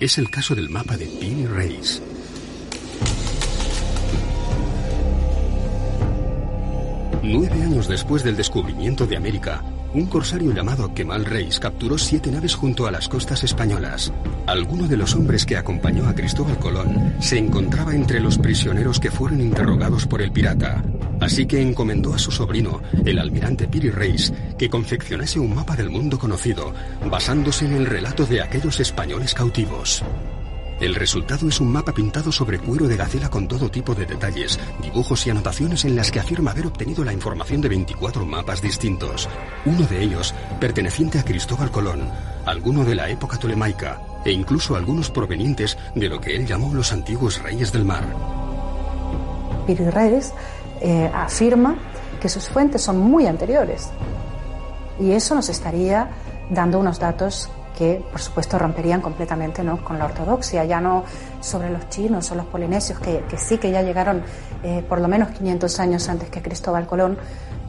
Es 0.00 0.18
el 0.18 0.30
caso 0.30 0.54
del 0.54 0.70
mapa 0.70 0.96
de 0.96 1.06
Piri 1.06 1.46
Reis. 1.46 2.02
Nueve 7.22 7.62
años 7.62 7.86
después 7.86 8.24
del 8.24 8.36
descubrimiento 8.36 9.06
de 9.06 9.16
América, 9.16 9.62
un 9.92 10.06
corsario 10.06 10.52
llamado 10.52 10.94
Kemal 10.94 11.24
Reis 11.24 11.60
capturó 11.60 11.98
siete 11.98 12.30
naves 12.30 12.54
junto 12.54 12.86
a 12.86 12.90
las 12.90 13.08
costas 13.08 13.44
españolas. 13.44 14.12
Alguno 14.46 14.88
de 14.88 14.96
los 14.96 15.14
hombres 15.14 15.44
que 15.44 15.56
acompañó 15.56 16.08
a 16.08 16.14
Cristóbal 16.14 16.58
Colón 16.58 17.14
se 17.20 17.38
encontraba 17.38 17.94
entre 17.94 18.20
los 18.20 18.38
prisioneros 18.38 19.00
que 19.00 19.10
fueron 19.10 19.40
interrogados 19.40 20.06
por 20.06 20.22
el 20.22 20.32
pirata. 20.32 20.82
Así 21.20 21.46
que 21.46 21.60
encomendó 21.60 22.14
a 22.14 22.18
su 22.18 22.30
sobrino, 22.30 22.80
el 23.04 23.18
almirante 23.18 23.68
Piri 23.68 23.90
Reis, 23.90 24.32
que 24.58 24.70
confeccionase 24.70 25.38
un 25.38 25.54
mapa 25.54 25.76
del 25.76 25.90
mundo 25.90 26.18
conocido, 26.18 26.72
basándose 27.10 27.66
en 27.66 27.74
el 27.74 27.86
relato 27.86 28.24
de 28.24 28.42
aquellos 28.42 28.80
españoles 28.80 29.34
cautivos. 29.34 30.02
El 30.80 30.94
resultado 30.94 31.46
es 31.46 31.60
un 31.60 31.70
mapa 31.70 31.92
pintado 31.92 32.32
sobre 32.32 32.58
cuero 32.58 32.88
de 32.88 32.96
gacela 32.96 33.28
con 33.28 33.46
todo 33.46 33.70
tipo 33.70 33.94
de 33.94 34.06
detalles, 34.06 34.58
dibujos 34.80 35.26
y 35.26 35.30
anotaciones 35.30 35.84
en 35.84 35.94
las 35.94 36.10
que 36.10 36.20
afirma 36.20 36.52
haber 36.52 36.66
obtenido 36.66 37.04
la 37.04 37.12
información 37.12 37.60
de 37.60 37.68
24 37.68 38.24
mapas 38.24 38.62
distintos. 38.62 39.28
Uno 39.66 39.86
de 39.86 40.02
ellos 40.02 40.34
perteneciente 40.58 41.18
a 41.18 41.22
Cristóbal 41.22 41.70
Colón, 41.70 42.08
alguno 42.46 42.86
de 42.86 42.94
la 42.94 43.10
época 43.10 43.36
tolemaica 43.36 44.00
e 44.24 44.32
incluso 44.32 44.74
algunos 44.74 45.10
provenientes 45.10 45.76
de 45.94 46.08
lo 46.08 46.18
que 46.18 46.34
él 46.34 46.46
llamó 46.46 46.72
los 46.72 46.92
antiguos 46.92 47.42
reyes 47.42 47.72
del 47.72 47.84
mar. 47.84 48.04
Piri 49.66 49.84
eh, 50.80 51.10
afirma 51.14 51.76
que 52.20 52.28
sus 52.28 52.48
fuentes 52.48 52.82
son 52.82 52.98
muy 52.98 53.26
anteriores 53.26 53.90
y 54.98 55.12
eso 55.12 55.34
nos 55.34 55.48
estaría 55.48 56.08
dando 56.50 56.78
unos 56.78 56.98
datos 56.98 57.48
que 57.76 58.02
por 58.10 58.20
supuesto 58.20 58.58
romperían 58.58 59.00
completamente 59.00 59.64
¿no? 59.64 59.82
con 59.82 59.98
la 59.98 60.04
ortodoxia, 60.04 60.64
ya 60.66 60.80
no 60.82 61.04
sobre 61.40 61.70
los 61.70 61.88
chinos 61.88 62.30
o 62.30 62.34
los 62.34 62.44
polinesios, 62.44 62.98
que, 62.98 63.22
sí 63.38 63.56
que 63.56 63.70
ya 63.70 63.80
llegaron 63.80 64.22
eh, 64.62 64.84
por 64.86 65.00
lo 65.00 65.08
menos 65.08 65.30
500 65.30 65.80
años 65.80 66.08
antes 66.10 66.28
que 66.28 66.42
Cristóbal 66.42 66.86
Colón, 66.86 67.16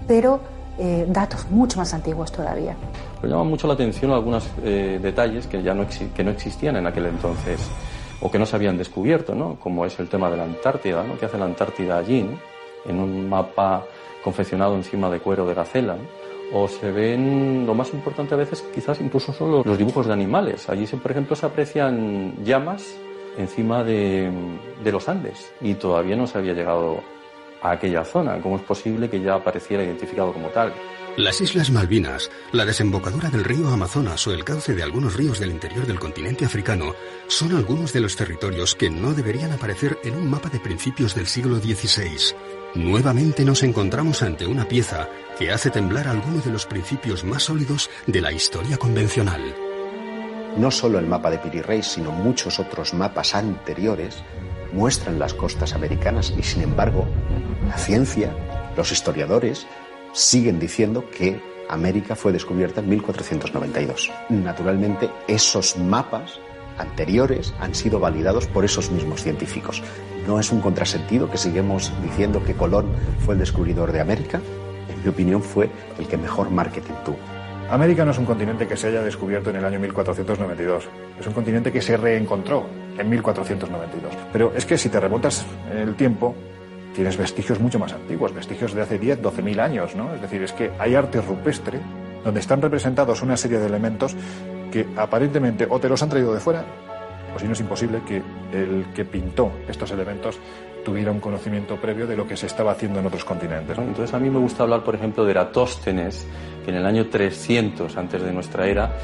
pero 0.06 0.42
eh, 0.78 1.06
datos 1.08 1.50
mucho 1.50 1.80
más 1.80 1.94
antiguos 1.94 2.30
todavía. 2.30 2.76
Me 3.24 3.30
llama 3.30 3.46
mucho 3.46 3.68
la 3.68 3.74
atención 3.76 4.12
algunos 4.12 4.50
eh, 4.64 5.00
detalles 5.02 5.48
que 5.48 5.64
ya 5.64 5.74
no, 5.74 5.86
que 5.88 6.24
no 6.26 6.32
existían 6.32 6.76
en 6.76 6.88
aquel 6.88 7.06
entonces 7.06 7.62
o 8.20 8.30
que 8.30 8.38
no 8.38 8.46
se 8.46 8.56
habían 8.58 8.78
descubierto, 8.78 9.34
¿no? 9.34 9.56
como 9.56 9.86
es 9.86 9.98
el 10.00 10.10
tema 10.10 10.30
de 10.30 10.38
la 10.38 10.44
Antártida, 10.44 11.04
¿no? 11.04 11.18
que 11.18 11.26
hace 11.26 11.38
la 11.38 11.46
Antártida 11.46 11.98
allí, 11.98 12.30
en 12.86 13.00
un 13.00 13.30
mapa 13.30 13.86
confeccionado 14.24 14.76
encima 14.76 15.10
de 15.10 15.20
cuero 15.20 15.46
de 15.46 15.54
gacela 15.54 15.98
o 16.54 16.68
se 16.68 16.92
ven, 16.92 17.66
lo 17.66 17.74
más 17.74 17.94
importante 17.94 18.34
a 18.34 18.38
veces 18.38 18.62
quizás 18.74 19.00
incluso 19.00 19.34
son 19.34 19.64
los, 19.64 19.78
dibujos 19.78 20.08
de 20.08 20.14
animales. 20.14 20.70
Allí, 20.70 20.86
por 20.86 21.12
ejemplo, 21.12 21.36
se 21.36 21.46
aprecian 21.46 22.44
llamas 22.44 22.96
encima 23.38 23.84
de, 23.84 24.30
de, 24.84 24.92
los 24.92 25.08
Andes 25.08 25.54
y 25.62 25.76
todavía 25.76 26.18
no 26.18 26.28
se 26.28 26.38
había 26.38 26.54
llegado 26.54 27.02
a 27.62 27.72
aquella 27.72 28.04
zona. 28.04 28.42
¿Cómo 28.42 28.58
es 28.58 28.64
posible 28.64 29.10
que 29.10 29.22
ya 29.22 29.36
apareciera 29.36 29.84
identificado 29.84 30.34
como 30.34 30.50
tal? 30.50 30.74
Las 31.18 31.42
Islas 31.42 31.72
Malvinas, 31.72 32.32
la 32.52 32.66
desembocadura 32.66 33.30
del 33.30 33.44
río 33.44 33.68
Amazonas 33.68 34.26
o 34.28 34.34
el 34.34 34.44
cauce 34.46 34.74
de 34.74 34.84
algunos 34.84 35.16
ríos 35.16 35.40
del 35.40 35.52
interior 35.52 35.86
del 35.86 36.00
continente 36.00 36.46
africano 36.46 36.94
son 37.28 37.56
algunos 37.56 37.92
de 37.92 38.00
los 38.00 38.16
territorios 38.16 38.76
que 38.76 38.90
no 38.90 39.14
deberían 39.14 39.52
aparecer 39.52 40.00
en 40.04 40.16
un 40.16 40.30
mapa 40.30 40.50
de 40.50 40.60
principios 40.60 41.14
del 41.14 41.28
siglo 41.28 41.58
XVI. 41.58 42.61
Nuevamente 42.76 43.44
nos 43.44 43.64
encontramos 43.64 44.22
ante 44.22 44.48
una 44.48 44.66
pieza 44.66 45.10
que 45.38 45.52
hace 45.52 45.70
temblar 45.70 46.08
algunos 46.08 46.46
de 46.46 46.52
los 46.52 46.66
principios 46.66 47.26
más 47.26 47.44
sólidos 47.44 47.90
de 48.08 48.22
la 48.22 48.32
historia 48.32 48.78
convencional. 48.78 49.42
No 50.56 50.72
solo 50.72 50.98
el 50.98 51.06
mapa 51.06 51.30
de 51.30 51.38
Piri 51.40 51.84
sino 51.84 52.12
muchos 52.12 52.60
otros 52.60 52.94
mapas 52.94 53.36
anteriores 53.36 54.24
muestran 54.72 55.20
las 55.20 55.34
costas 55.34 55.74
americanas 55.74 56.34
y 56.38 56.44
sin 56.44 56.62
embargo 56.62 57.08
la 57.68 57.78
ciencia, 57.78 58.34
los 58.78 58.94
historiadores 58.94 59.68
siguen 60.14 60.58
diciendo 60.58 61.10
que 61.10 61.42
América 61.68 62.16
fue 62.16 62.32
descubierta 62.32 62.80
en 62.80 62.88
1492. 62.88 64.12
Naturalmente 64.30 65.10
esos 65.28 65.76
mapas 65.76 66.40
anteriores 66.78 67.54
han 67.60 67.76
sido 67.76 68.00
validados 68.00 68.48
por 68.48 68.64
esos 68.64 68.92
mismos 68.92 69.24
científicos. 69.24 69.84
No 70.28 70.40
es 70.40 70.52
un 70.52 70.62
contrasentido 70.62 71.30
que 71.30 71.38
sigamos 71.38 71.92
diciendo 72.04 72.44
que 72.44 72.54
Colón 72.54 72.88
fue 73.26 73.34
el 73.34 73.40
descubridor 73.40 73.92
de 73.92 74.02
América. 74.02 74.40
En 74.90 75.02
mi 75.02 75.10
opinión 75.10 75.42
fue 75.42 75.70
el 75.98 76.08
que 76.08 76.18
mejor 76.18 76.52
marketing 76.52 76.94
tuvo. 77.04 77.18
América 77.72 78.04
no 78.04 78.12
es 78.12 78.18
un 78.18 78.26
continente 78.26 78.68
que 78.68 78.76
se 78.76 78.88
haya 78.88 79.02
descubierto 79.02 79.50
en 79.50 79.56
el 79.56 79.66
año 79.66 79.80
1492. 79.80 80.90
Es 81.20 81.26
un 81.26 81.34
continente 81.34 81.72
que 81.72 81.82
se 81.82 81.96
reencontró 81.96 82.66
en 82.98 83.10
1492. 83.10 84.14
Pero 84.34 84.52
es 84.56 84.66
que 84.66 84.78
si 84.78 84.90
te 84.90 85.00
remontas 85.00 85.46
en 85.72 85.78
el 85.78 85.96
tiempo, 85.96 86.36
tienes 86.94 87.16
vestigios 87.18 87.60
mucho 87.62 87.80
más 87.80 87.94
antiguos, 87.94 88.34
vestigios 88.34 88.74
de 88.74 88.82
hace 88.82 89.00
10, 89.00 89.22
12 89.22 89.42
mil 89.42 89.60
años, 89.60 89.96
¿no? 89.96 90.14
Es 90.14 90.22
decir, 90.22 90.44
es 90.44 90.52
que 90.52 90.72
hay 90.78 90.96
arte 90.96 91.22
rupestre 91.22 91.80
donde 92.24 92.42
están 92.42 92.62
representados 92.62 93.22
una 93.22 93.38
serie 93.38 93.58
de 93.58 93.68
elementos 93.68 94.16
que 94.72 94.88
aparentemente 94.98 95.66
o 95.70 95.80
te 95.80 95.90
los 95.90 96.04
han 96.04 96.10
traído 96.10 96.34
de 96.34 96.40
fuera, 96.40 96.66
o 97.36 97.40
si 97.40 97.46
no 97.46 97.54
es 97.54 97.60
imposible 97.60 98.02
que 98.06 98.22
el 98.54 98.86
que 98.94 99.06
pintó 99.06 99.52
estos 99.68 99.92
elementos 99.92 100.40
tuviera 100.84 101.12
un 101.12 101.20
conocimiento 101.20 101.76
previo 101.78 102.08
de 102.08 102.16
lo 102.16 102.28
que 102.28 102.36
se 102.36 102.48
estaba 102.48 102.72
haciendo 102.72 103.00
en 103.00 103.06
otros 103.06 103.24
continentes. 103.24 103.78
Entonces 103.78 104.14
a 104.14 104.20
mí 104.20 104.30
me 104.30 104.40
gusta 104.40 104.64
hablar, 104.64 104.84
por 104.84 104.96
ejemplo, 104.96 105.24
de 105.26 105.32
Eratóstenes, 105.32 106.28
que 106.64 106.72
en 106.72 106.78
el 106.78 106.86
año 106.86 107.08
300 107.08 107.96
antes 107.98 108.22
de 108.22 108.34
nuestra 108.34 108.68
era, 108.68 108.98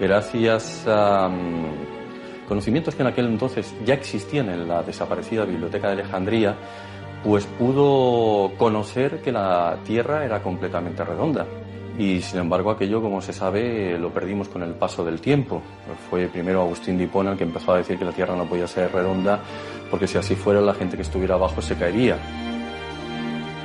gracias 0.00 0.84
a 0.86 1.28
mm, 1.28 2.46
conocimientos 2.48 2.94
que 2.94 3.02
en 3.02 3.08
aquel 3.08 3.26
entonces 3.26 3.74
ya 3.84 3.94
existían 3.94 4.48
en 4.48 4.68
la 4.68 4.82
desaparecida 4.82 5.44
Biblioteca 5.44 5.88
de 5.88 5.94
Alejandría, 5.94 6.54
pues 7.24 7.46
pudo 7.46 8.52
conocer 8.56 9.20
que 9.22 9.32
la 9.32 9.78
Tierra 9.84 10.24
era 10.24 10.42
completamente 10.42 11.04
redonda 11.04 11.46
y 11.98 12.20
sin 12.20 12.40
embargo 12.40 12.70
aquello, 12.70 13.00
como 13.00 13.20
se 13.20 13.32
sabe, 13.32 13.98
lo 13.98 14.12
perdimos 14.12 14.48
con 14.48 14.62
el 14.62 14.74
paso 14.74 15.04
del 15.04 15.20
tiempo. 15.20 15.62
Fue 16.10 16.26
primero 16.26 16.62
Agustín 16.62 16.98
de 16.98 17.04
Hipona 17.04 17.32
el 17.32 17.38
que 17.38 17.44
empezó 17.44 17.72
a 17.72 17.78
decir 17.78 17.98
que 17.98 18.04
la 18.04 18.12
Tierra 18.12 18.36
no 18.36 18.46
podía 18.46 18.66
ser 18.66 18.92
redonda 18.92 19.40
porque 19.90 20.08
si 20.08 20.18
así 20.18 20.34
fuera 20.34 20.60
la 20.60 20.74
gente 20.74 20.96
que 20.96 21.02
estuviera 21.02 21.36
abajo 21.36 21.62
se 21.62 21.76
caería. 21.76 22.18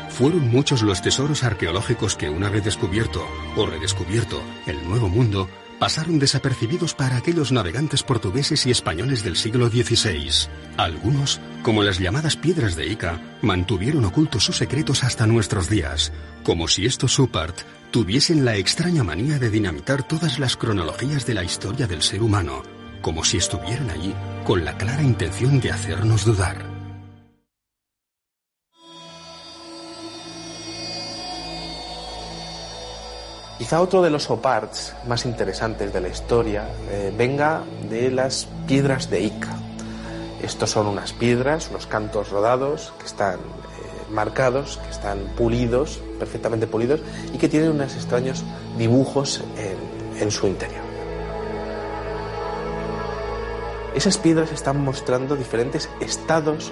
Fueron 0.10 0.50
muchos 0.50 0.82
los 0.82 1.02
tesoros 1.02 1.44
arqueológicos 1.44 2.16
que 2.16 2.30
una 2.30 2.50
vez 2.50 2.64
descubierto 2.64 3.26
o 3.56 3.66
redescubierto 3.66 4.42
el 4.68 4.88
Nuevo 4.88 5.08
Mundo 5.08 5.48
pasaron 5.80 6.20
desapercibidos 6.20 6.94
para 6.94 7.18
aquellos 7.18 7.52
navegantes 7.52 8.04
portugueses 8.04 8.66
y 8.68 8.72
españoles 8.72 9.24
del 9.24 9.38
siglo 9.38 9.70
XVI. 9.70 10.50
Algunos, 10.78 11.40
como 11.64 11.82
las 11.84 12.00
llamadas 12.00 12.36
piedras 12.36 12.76
de 12.76 12.88
Ica, 12.88 13.20
mantuvieron 13.42 14.06
ocultos 14.06 14.44
sus 14.44 14.58
secretos 14.58 15.04
hasta 15.04 15.26
nuestros 15.26 15.70
días, 15.70 16.12
como 16.44 16.68
si 16.68 16.86
estos 16.86 17.14
Supart 17.14 17.62
tuviesen 17.92 18.46
la 18.46 18.56
extraña 18.56 19.04
manía 19.04 19.40
de 19.40 19.50
dinamitar 19.50 20.04
todas 20.04 20.38
las 20.38 20.56
cronologías 20.58 21.26
de 21.26 21.34
la 21.34 21.44
historia 21.44 21.88
del 21.88 22.04
ser 22.04 22.22
humano, 22.22 22.62
como 23.02 23.24
si 23.24 23.38
estuvieran 23.38 23.90
allí 23.90 24.14
con 24.46 24.66
la 24.66 24.78
clara 24.78 25.02
intención 25.02 25.60
de 25.60 25.72
hacernos 25.72 26.26
dudar. 26.26 26.69
Quizá 33.60 33.82
otro 33.82 34.02
de 34.02 34.10
los 34.10 34.30
oparts 34.30 34.96
más 35.06 35.26
interesantes 35.26 35.92
de 35.92 36.00
la 36.00 36.08
historia 36.08 36.70
eh, 36.90 37.14
venga 37.16 37.62
de 37.90 38.10
las 38.10 38.48
piedras 38.66 39.10
de 39.10 39.20
Ica. 39.20 39.54
Estos 40.42 40.70
son 40.72 40.88
unas 40.88 41.12
piedras, 41.12 41.68
unos 41.70 41.86
cantos 41.86 42.30
rodados 42.30 42.94
que 42.98 43.06
están 43.06 43.36
eh, 43.36 43.42
marcados, 44.12 44.78
que 44.78 44.90
están 44.90 45.20
pulidos, 45.36 46.00
perfectamente 46.18 46.68
pulidos 46.68 47.02
y 47.34 47.38
que 47.38 47.50
tienen 47.50 47.72
unos 47.72 47.96
extraños 47.96 48.46
dibujos 48.78 49.44
en, 49.58 50.22
en 50.22 50.32
su 50.32 50.48
interior. 50.48 50.86
Esas 53.94 54.18
piedras 54.18 54.54
están 54.54 54.82
mostrando 54.82 55.36
diferentes 55.36 55.90
estados 56.00 56.72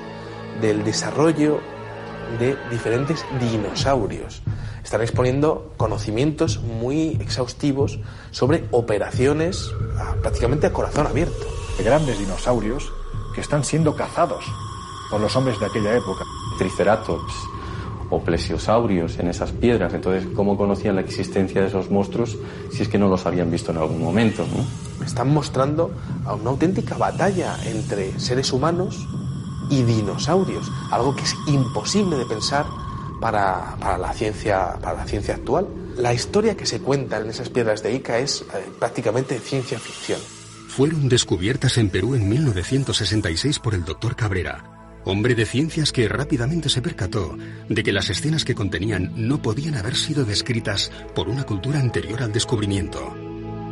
del 0.62 0.86
desarrollo 0.86 1.60
de 2.40 2.56
diferentes 2.72 3.26
dinosaurios. 3.42 4.42
Están 4.88 5.02
exponiendo 5.02 5.74
conocimientos 5.76 6.62
muy 6.62 7.18
exhaustivos 7.20 8.00
sobre 8.32 8.70
operaciones 8.72 9.70
prácticamente 10.22 10.66
a 10.66 10.72
corazón 10.72 11.06
abierto. 11.06 11.46
Grandes 11.84 12.18
dinosaurios 12.18 12.90
que 13.36 13.42
están 13.42 13.66
siendo 13.66 13.98
cazados 13.98 14.46
por 15.12 15.20
los 15.20 15.36
hombres 15.36 15.60
de 15.60 15.66
aquella 15.66 15.94
época. 15.94 16.24
Triceratops 16.58 17.34
o 18.10 18.22
plesiosaurios 18.22 19.20
en 19.20 19.28
esas 19.28 19.52
piedras. 19.52 19.94
Entonces, 19.94 20.26
¿cómo 20.34 20.56
conocían 20.56 20.96
la 20.96 21.02
existencia 21.02 21.60
de 21.60 21.68
esos 21.68 21.92
monstruos 21.92 22.38
si 22.72 22.84
es 22.84 22.88
que 22.88 22.98
no 22.98 23.10
los 23.10 23.26
habían 23.26 23.52
visto 23.52 23.72
en 23.72 23.80
algún 23.80 24.02
momento? 24.02 24.46
Están 25.06 25.34
mostrando 25.34 25.92
a 26.24 26.34
una 26.34 26.52
auténtica 26.52 26.96
batalla 26.96 27.58
entre 27.66 28.18
seres 28.18 28.54
humanos 28.54 29.06
y 29.70 29.84
dinosaurios, 29.84 30.72
algo 30.92 31.14
que 31.14 31.24
es 31.24 31.36
imposible 31.46 32.16
de 32.16 32.26
pensar 32.26 32.66
para, 33.20 33.76
la, 33.98 34.14
ciencia, 34.14 34.74
para 34.82 34.98
la 34.98 35.06
ciencia 35.06 35.36
actual. 35.36 35.68
La 35.98 36.14
historia 36.14 36.56
que 36.56 36.66
se 36.66 36.80
cuenta 36.80 37.18
en 37.18 37.30
esas 37.30 37.50
piedras 37.50 37.82
de 37.84 37.94
Ica 37.94 38.20
es 38.20 38.42
eh, 38.42 38.46
prácticamente 38.80 39.40
ciencia 39.40 39.80
ficción. 39.80 40.20
Fueron 40.68 41.10
descubiertas 41.10 41.78
en 41.78 41.90
Perú 41.90 42.14
en 42.16 42.30
1966 42.30 43.60
por 43.60 43.74
el 43.74 43.84
doctor 43.84 44.16
Cabrera, 44.16 45.02
hombre 45.06 45.34
de 45.34 45.46
ciencias 45.46 45.92
que 45.92 46.08
rápidamente 46.08 46.70
se 46.70 46.82
percató 46.82 47.36
de 47.68 47.84
que 47.84 47.94
las 47.94 48.10
escenas 48.10 48.46
que 48.46 48.54
contenían 48.54 49.12
no 49.16 49.42
podían 49.42 49.76
haber 49.76 49.96
sido 49.96 50.26
descritas 50.26 50.92
por 51.16 51.30
una 51.30 51.46
cultura 51.46 51.80
anterior 51.80 52.22
al 52.22 52.32
descubrimiento. 52.32 53.16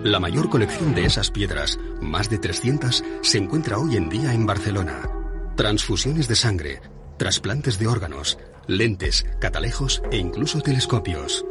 La 0.03 0.19
mayor 0.19 0.49
colección 0.49 0.95
de 0.95 1.05
esas 1.05 1.31
piedras, 1.31 1.79
más 1.99 2.29
de 2.29 2.37
300, 2.37 3.03
se 3.21 3.37
encuentra 3.37 3.77
hoy 3.77 3.97
en 3.97 4.09
día 4.09 4.33
en 4.33 4.45
Barcelona. 4.45 5.09
Transfusiones 5.55 6.27
de 6.27 6.35
sangre, 6.35 6.81
trasplantes 7.17 7.79
de 7.79 7.87
órganos, 7.87 8.37
lentes, 8.67 9.25
catalejos 9.39 10.01
e 10.11 10.17
incluso 10.17 10.61
telescopios. 10.61 11.45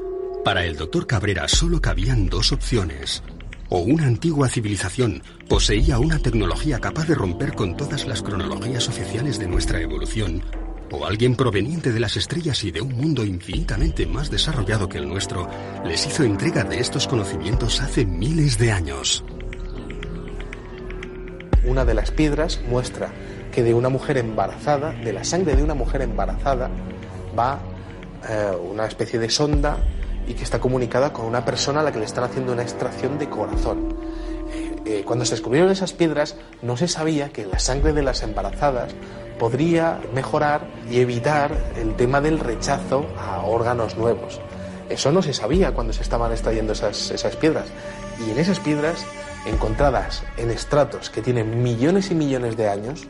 Para 0.44 0.64
el 0.64 0.76
doctor 0.76 1.06
Cabrera 1.06 1.48
solo 1.48 1.80
cabían 1.80 2.28
dos 2.28 2.52
opciones 2.52 3.22
o 3.68 3.78
una 3.78 4.06
antigua 4.06 4.48
civilización 4.48 5.22
poseía 5.48 5.98
una 5.98 6.18
tecnología 6.18 6.78
capaz 6.80 7.08
de 7.08 7.14
romper 7.14 7.54
con 7.54 7.76
todas 7.76 8.06
las 8.06 8.22
cronologías 8.22 8.88
oficiales 8.88 9.38
de 9.38 9.48
nuestra 9.48 9.80
evolución, 9.80 10.42
o 10.90 11.06
alguien 11.06 11.34
proveniente 11.34 11.92
de 11.92 12.00
las 12.00 12.16
estrellas 12.16 12.62
y 12.64 12.70
de 12.70 12.80
un 12.80 12.94
mundo 12.94 13.24
infinitamente 13.24 14.06
más 14.06 14.30
desarrollado 14.30 14.88
que 14.88 14.98
el 14.98 15.08
nuestro, 15.08 15.48
les 15.84 16.06
hizo 16.06 16.22
entrega 16.22 16.62
de 16.62 16.78
estos 16.78 17.08
conocimientos 17.08 17.80
hace 17.80 18.06
miles 18.06 18.58
de 18.58 18.70
años. 18.70 19.24
Una 21.64 21.84
de 21.84 21.94
las 21.94 22.10
piedras 22.10 22.60
muestra 22.68 23.10
que 23.50 23.62
de 23.62 23.72
una 23.72 23.88
mujer 23.88 24.18
embarazada, 24.18 24.92
de 24.92 25.12
la 25.12 25.24
sangre 25.24 25.56
de 25.56 25.62
una 25.62 25.74
mujer 25.74 26.02
embarazada, 26.02 26.70
va 27.38 27.58
eh, 28.28 28.52
una 28.70 28.86
especie 28.86 29.18
de 29.18 29.28
sonda 29.28 29.78
y 30.26 30.34
que 30.34 30.42
está 30.42 30.58
comunicada 30.58 31.12
con 31.12 31.26
una 31.26 31.44
persona 31.44 31.80
a 31.80 31.82
la 31.82 31.92
que 31.92 31.98
le 31.98 32.06
están 32.06 32.24
haciendo 32.24 32.52
una 32.52 32.62
extracción 32.62 33.18
de 33.18 33.28
corazón. 33.28 33.94
Eh, 34.50 34.76
eh, 34.86 35.02
cuando 35.04 35.24
se 35.24 35.32
descubrieron 35.32 35.70
esas 35.70 35.92
piedras 35.92 36.36
no 36.62 36.76
se 36.76 36.88
sabía 36.88 37.30
que 37.30 37.46
la 37.46 37.58
sangre 37.58 37.92
de 37.92 38.02
las 38.02 38.22
embarazadas 38.22 38.94
podría 39.38 40.00
mejorar 40.14 40.66
y 40.90 41.00
evitar 41.00 41.52
el 41.76 41.96
tema 41.96 42.20
del 42.20 42.38
rechazo 42.38 43.06
a 43.18 43.42
órganos 43.42 43.96
nuevos. 43.96 44.40
Eso 44.88 45.12
no 45.12 45.22
se 45.22 45.32
sabía 45.32 45.72
cuando 45.72 45.92
se 45.92 46.02
estaban 46.02 46.30
extrayendo 46.32 46.72
esas, 46.72 47.10
esas 47.10 47.36
piedras. 47.36 47.66
Y 48.26 48.30
en 48.30 48.38
esas 48.38 48.60
piedras, 48.60 49.04
encontradas 49.46 50.22
en 50.36 50.50
estratos 50.50 51.10
que 51.10 51.20
tienen 51.20 51.62
millones 51.62 52.10
y 52.10 52.14
millones 52.14 52.56
de 52.56 52.68
años, 52.68 53.06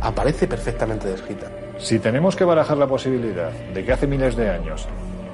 aparece 0.00 0.46
perfectamente 0.48 1.08
descrita. 1.08 1.50
Si 1.80 1.98
tenemos 1.98 2.36
que 2.36 2.44
barajar 2.44 2.76
la 2.76 2.86
posibilidad 2.86 3.50
de 3.50 3.84
que 3.84 3.92
hace 3.92 4.06
miles 4.06 4.36
de 4.36 4.50
años 4.50 4.86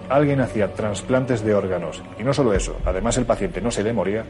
alguien 0.08 0.40
hacía 0.40 0.72
trasplantes 0.72 1.42
de 1.42 1.54
órganos 1.54 2.02
y 2.18 2.22
no 2.22 2.32
solo 2.32 2.54
eso, 2.54 2.76
además 2.84 3.18
el 3.18 3.26
paciente 3.26 3.60
no 3.60 3.72
se 3.72 3.82
le 3.82 3.92
moría, 3.92 4.24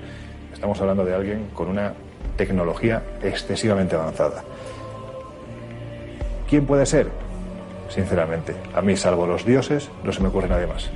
estamos 0.53 0.81
hablando 0.81 1.05
de 1.05 1.15
alguien 1.15 1.49
con 1.53 1.69
una 1.69 1.93
tecnología 2.37 3.03
excesivamente 3.23 3.97
avanzada. 3.97 4.43
¿Quién 6.49 6.65
puede 6.65 6.87
ser? 6.87 7.09
Sinceramente, 7.91 8.55
a 8.75 8.81
mí 8.81 8.97
salvo 8.97 9.27
los 9.27 9.45
dioses 9.45 9.91
no 10.03 10.11
se 10.11 10.23
me 10.23 10.29
ocurre 10.29 10.49
nadie 10.49 10.67
más. 10.67 10.91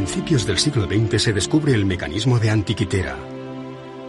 Principios 0.00 0.46
del 0.46 0.56
siglo 0.56 0.86
XX 0.86 1.22
se 1.22 1.32
descubre 1.34 1.74
el 1.74 1.84
mecanismo 1.84 2.38
de 2.38 2.48
Antiquitera, 2.48 3.18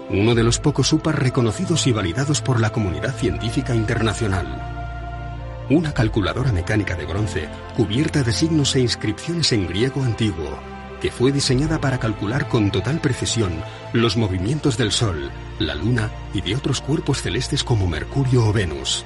uno 0.09 0.33
de 0.35 0.41
los 0.41 0.57
pocos 0.57 0.93
UPAs 0.93 1.15
reconocidos 1.15 1.85
y 1.85 1.91
validados 1.91 2.39
por 2.39 2.61
la 2.61 2.69
comunidad 2.71 3.13
científica 3.13 3.75
internacional. 3.75 5.65
Una 5.69 5.93
calculadora 5.93 6.53
mecánica 6.53 6.95
de 6.95 7.05
bronce 7.05 7.49
cubierta 7.75 8.23
de 8.23 8.31
signos 8.31 8.73
e 8.77 8.79
inscripciones 8.79 9.51
en 9.51 9.67
griego 9.67 10.01
antiguo, 10.01 10.57
que 11.01 11.11
fue 11.11 11.33
diseñada 11.33 11.81
para 11.81 11.99
calcular 11.99 12.47
con 12.47 12.71
total 12.71 13.01
precisión 13.01 13.51
los 13.91 14.15
movimientos 14.15 14.77
del 14.77 14.93
Sol, 14.93 15.29
la 15.59 15.75
Luna 15.75 16.09
y 16.33 16.39
de 16.39 16.55
otros 16.55 16.79
cuerpos 16.79 17.21
celestes 17.21 17.65
como 17.65 17.85
Mercurio 17.85 18.47
o 18.47 18.53
Venus. 18.53 19.03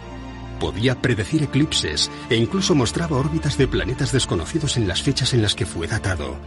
Podía 0.60 1.02
predecir 1.02 1.42
eclipses 1.42 2.12
e 2.30 2.36
incluso 2.36 2.76
mostraba 2.76 3.18
órbitas 3.18 3.58
de 3.58 3.68
planetas 3.68 4.12
desconocidos 4.12 4.78
en 4.78 4.88
las 4.88 5.02
fechas 5.02 5.34
en 5.34 5.42
las 5.42 5.56
que 5.56 5.66
fue 5.66 5.88
datado. 5.88 6.38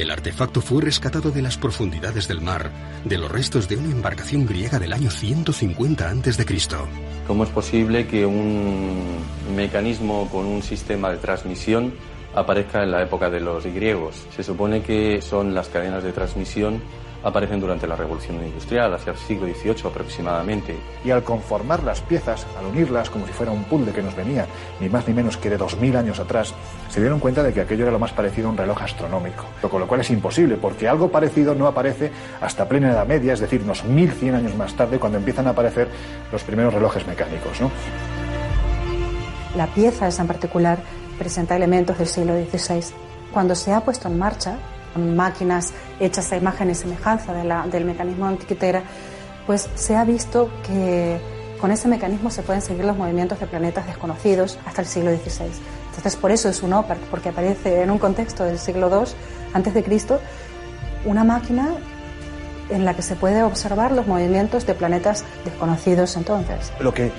El 0.00 0.10
artefacto 0.10 0.62
fue 0.62 0.80
rescatado 0.80 1.30
de 1.30 1.42
las 1.42 1.58
profundidades 1.58 2.26
del 2.26 2.40
mar, 2.40 2.70
de 3.04 3.18
los 3.18 3.30
restos 3.30 3.68
de 3.68 3.76
una 3.76 3.90
embarcación 3.90 4.46
griega 4.46 4.78
del 4.78 4.94
año 4.94 5.10
150 5.10 6.08
a.C. 6.08 6.46
¿Cómo 7.26 7.44
es 7.44 7.50
posible 7.50 8.06
que 8.06 8.24
un 8.24 9.18
mecanismo 9.54 10.26
con 10.32 10.46
un 10.46 10.62
sistema 10.62 11.10
de 11.10 11.18
transmisión 11.18 11.92
aparezca 12.34 12.82
en 12.82 12.92
la 12.92 13.02
época 13.02 13.28
de 13.28 13.40
los 13.40 13.66
griegos? 13.66 14.26
Se 14.34 14.42
supone 14.42 14.80
que 14.80 15.20
son 15.20 15.54
las 15.54 15.68
cadenas 15.68 16.02
de 16.02 16.12
transmisión 16.12 16.80
aparecen 17.22 17.60
durante 17.60 17.86
la 17.86 17.96
Revolución 17.96 18.44
Industrial, 18.44 18.92
hacia 18.94 19.12
el 19.12 19.18
siglo 19.18 19.46
XVIII 19.46 19.88
aproximadamente. 19.88 20.76
Y 21.04 21.10
al 21.10 21.22
conformar 21.22 21.82
las 21.82 22.00
piezas, 22.00 22.46
al 22.58 22.66
unirlas 22.66 23.10
como 23.10 23.26
si 23.26 23.32
fuera 23.32 23.52
un 23.52 23.64
puzzle 23.64 23.92
que 23.92 24.02
nos 24.02 24.14
venía 24.14 24.46
ni 24.80 24.88
más 24.88 25.06
ni 25.06 25.14
menos 25.14 25.36
que 25.36 25.50
de 25.50 25.56
2000 25.56 25.96
años 25.96 26.18
atrás, 26.18 26.54
se 26.88 27.00
dieron 27.00 27.20
cuenta 27.20 27.42
de 27.42 27.52
que 27.52 27.60
aquello 27.60 27.84
era 27.84 27.92
lo 27.92 27.98
más 27.98 28.12
parecido 28.12 28.48
a 28.48 28.50
un 28.50 28.56
reloj 28.56 28.82
astronómico. 28.82 29.44
Con 29.60 29.80
lo 29.80 29.86
cual 29.86 30.00
es 30.00 30.10
imposible, 30.10 30.56
porque 30.56 30.88
algo 30.88 31.10
parecido 31.10 31.54
no 31.54 31.66
aparece 31.66 32.10
hasta 32.40 32.68
plena 32.68 32.92
Edad 32.92 33.06
Media, 33.06 33.34
es 33.34 33.40
decir, 33.40 33.62
unos 33.62 33.84
1100 33.84 34.34
años 34.34 34.54
más 34.56 34.74
tarde, 34.74 34.98
cuando 34.98 35.18
empiezan 35.18 35.46
a 35.46 35.50
aparecer 35.50 35.88
los 36.32 36.42
primeros 36.42 36.74
relojes 36.74 37.06
mecánicos. 37.06 37.60
¿no? 37.60 37.70
La 39.56 39.66
pieza 39.66 40.08
esa 40.08 40.22
en 40.22 40.28
particular 40.28 40.78
presenta 41.18 41.56
elementos 41.56 41.98
del 41.98 42.06
siglo 42.06 42.34
XVI. 42.34 42.94
Cuando 43.32 43.54
se 43.54 43.72
ha 43.72 43.80
puesto 43.80 44.08
en 44.08 44.18
marcha, 44.18 44.58
máquinas 44.96 45.72
hechas 45.98 46.32
a 46.32 46.36
imagen 46.36 46.70
y 46.70 46.74
semejanza 46.74 47.32
del 47.32 47.84
mecanismo 47.84 48.26
antiquitera, 48.26 48.82
pues 49.46 49.68
se 49.74 49.96
ha 49.96 50.04
visto 50.04 50.50
que 50.66 51.18
con 51.60 51.70
ese 51.70 51.88
mecanismo 51.88 52.30
se 52.30 52.42
pueden 52.42 52.62
seguir 52.62 52.84
los 52.84 52.96
movimientos 52.96 53.38
de 53.38 53.46
planetas 53.46 53.86
desconocidos 53.86 54.58
hasta 54.64 54.82
el 54.82 54.88
siglo 54.88 55.10
XVI. 55.10 55.50
Entonces, 55.88 56.16
por 56.16 56.30
eso 56.30 56.48
es 56.48 56.62
un 56.62 56.72
OPER, 56.72 56.96
porque 57.10 57.28
aparece 57.28 57.82
en 57.82 57.90
un 57.90 57.98
contexto 57.98 58.44
del 58.44 58.58
siglo 58.58 58.88
II 58.88 59.12
antes 59.52 59.74
de 59.74 59.82
Cristo 59.82 60.20
una 61.04 61.24
máquina 61.24 61.74
en 62.70 62.84
la 62.84 62.94
que 62.94 63.02
se 63.02 63.16
puede 63.16 63.42
observar 63.42 63.92
los 63.92 64.06
movimientos 64.06 64.66
de 64.66 64.74
planetas 64.74 65.24
desconocidos 65.44 66.16
entonces. 66.16 66.72
Lo 66.78 66.94
que 66.94 67.10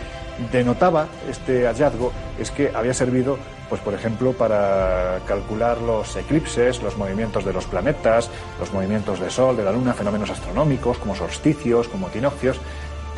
denotaba 0.51 1.07
este 1.29 1.65
hallazgo 1.65 2.11
es 2.39 2.51
que 2.51 2.71
había 2.73 2.93
servido 2.93 3.37
pues 3.71 3.79
por 3.79 3.93
ejemplo, 3.93 4.33
para 4.33 5.21
calcular 5.25 5.77
los 5.77 6.17
eclipses, 6.17 6.83
los 6.83 6.97
movimientos 6.97 7.45
de 7.45 7.53
los 7.53 7.63
planetas, 7.63 8.29
los 8.59 8.73
movimientos 8.73 9.21
del 9.21 9.31
Sol, 9.31 9.55
de 9.55 9.63
la 9.63 9.71
Luna, 9.71 9.93
fenómenos 9.93 10.29
astronómicos 10.29 10.97
como 10.97 11.15
solsticios, 11.15 11.87
como 11.87 12.09
equinoccios, 12.09 12.57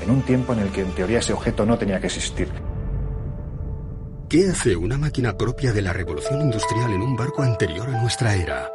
en 0.04 0.12
un 0.12 0.22
tiempo 0.22 0.54
en 0.54 0.60
el 0.60 0.70
que 0.70 0.82
en 0.82 0.92
teoría 0.92 1.18
ese 1.18 1.34
objeto 1.34 1.66
no 1.66 1.80
tenía 1.80 2.00
que 2.00 2.06
existir. 2.06 2.50
¿Qué 4.30 4.48
hace 4.48 4.76
una 4.76 5.00
máquina 5.00 5.36
propia 5.36 5.74
de 5.74 5.82
la 5.82 5.92
revolución 5.92 6.42
industrial 6.42 6.94
en 6.94 7.02
un 7.02 7.16
barco 7.16 7.42
anterior 7.42 7.90
a 7.90 8.00
nuestra 8.00 8.36
era? 8.36 8.70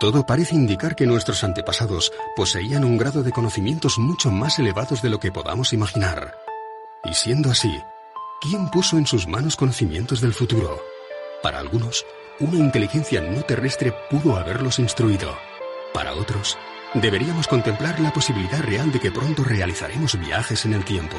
Todo 0.00 0.26
parece 0.26 0.56
indicar 0.56 0.96
que 0.96 1.06
nuestros 1.06 1.44
antepasados 1.44 2.12
poseían 2.34 2.82
un 2.82 2.98
grado 2.98 3.22
de 3.22 3.30
conocimientos 3.30 3.96
mucho 3.96 4.32
más 4.32 4.58
elevados 4.58 5.02
de 5.02 5.10
lo 5.10 5.20
que 5.20 5.30
podamos 5.30 5.72
imaginar. 5.72 6.34
Y 7.04 7.14
siendo 7.14 7.50
así, 7.50 7.82
¿quién 8.40 8.70
puso 8.70 8.96
en 8.96 9.06
sus 9.06 9.26
manos 9.26 9.56
conocimientos 9.56 10.20
del 10.20 10.32
futuro? 10.32 10.78
Para 11.42 11.58
algunos, 11.58 12.06
una 12.38 12.56
inteligencia 12.56 13.20
no 13.20 13.42
terrestre 13.42 13.92
pudo 14.08 14.36
haberlos 14.36 14.78
instruido. 14.78 15.36
Para 15.92 16.14
otros, 16.14 16.56
deberíamos 16.94 17.48
contemplar 17.48 17.98
la 17.98 18.12
posibilidad 18.12 18.60
real 18.60 18.92
de 18.92 19.00
que 19.00 19.10
pronto 19.10 19.42
realizaremos 19.42 20.16
viajes 20.18 20.64
en 20.64 20.74
el 20.74 20.84
tiempo. 20.84 21.16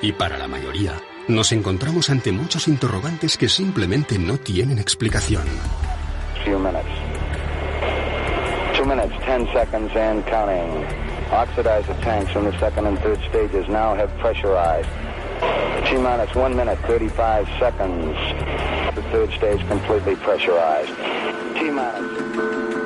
Y 0.00 0.12
para 0.12 0.38
la 0.38 0.46
mayoría, 0.46 0.92
nos 1.26 1.50
encontramos 1.50 2.08
ante 2.08 2.30
muchos 2.30 2.68
interrogantes 2.68 3.36
que 3.36 3.48
simplemente 3.48 4.20
no 4.20 4.38
tienen 4.38 4.78
explicación. 4.78 5.44
Few 6.44 6.56
minutes. 6.56 6.86
Two 8.76 8.86
minutes, 8.86 9.12
ten 9.24 9.44
seconds 9.52 9.90
and 9.96 10.24
counting. 10.26 10.86
Oxidize 11.32 11.84
the 11.88 11.94
tanks 12.04 12.30
from 12.30 12.44
the 12.44 12.56
second 12.60 12.86
and 12.86 12.96
third 13.00 13.18
stages. 13.28 13.68
Now 13.68 13.96
have 13.96 14.10
pressurized. 14.20 14.88
T 15.88 15.96
minus 15.98 16.34
one 16.34 16.56
minute, 16.56 16.78
35 16.86 17.46
seconds. 17.58 18.16
The 18.94 19.02
third 19.12 19.30
stage 19.32 19.68
completely 19.68 20.16
pressurized. 20.16 20.94
T 21.54 21.70
minus. 21.70 22.76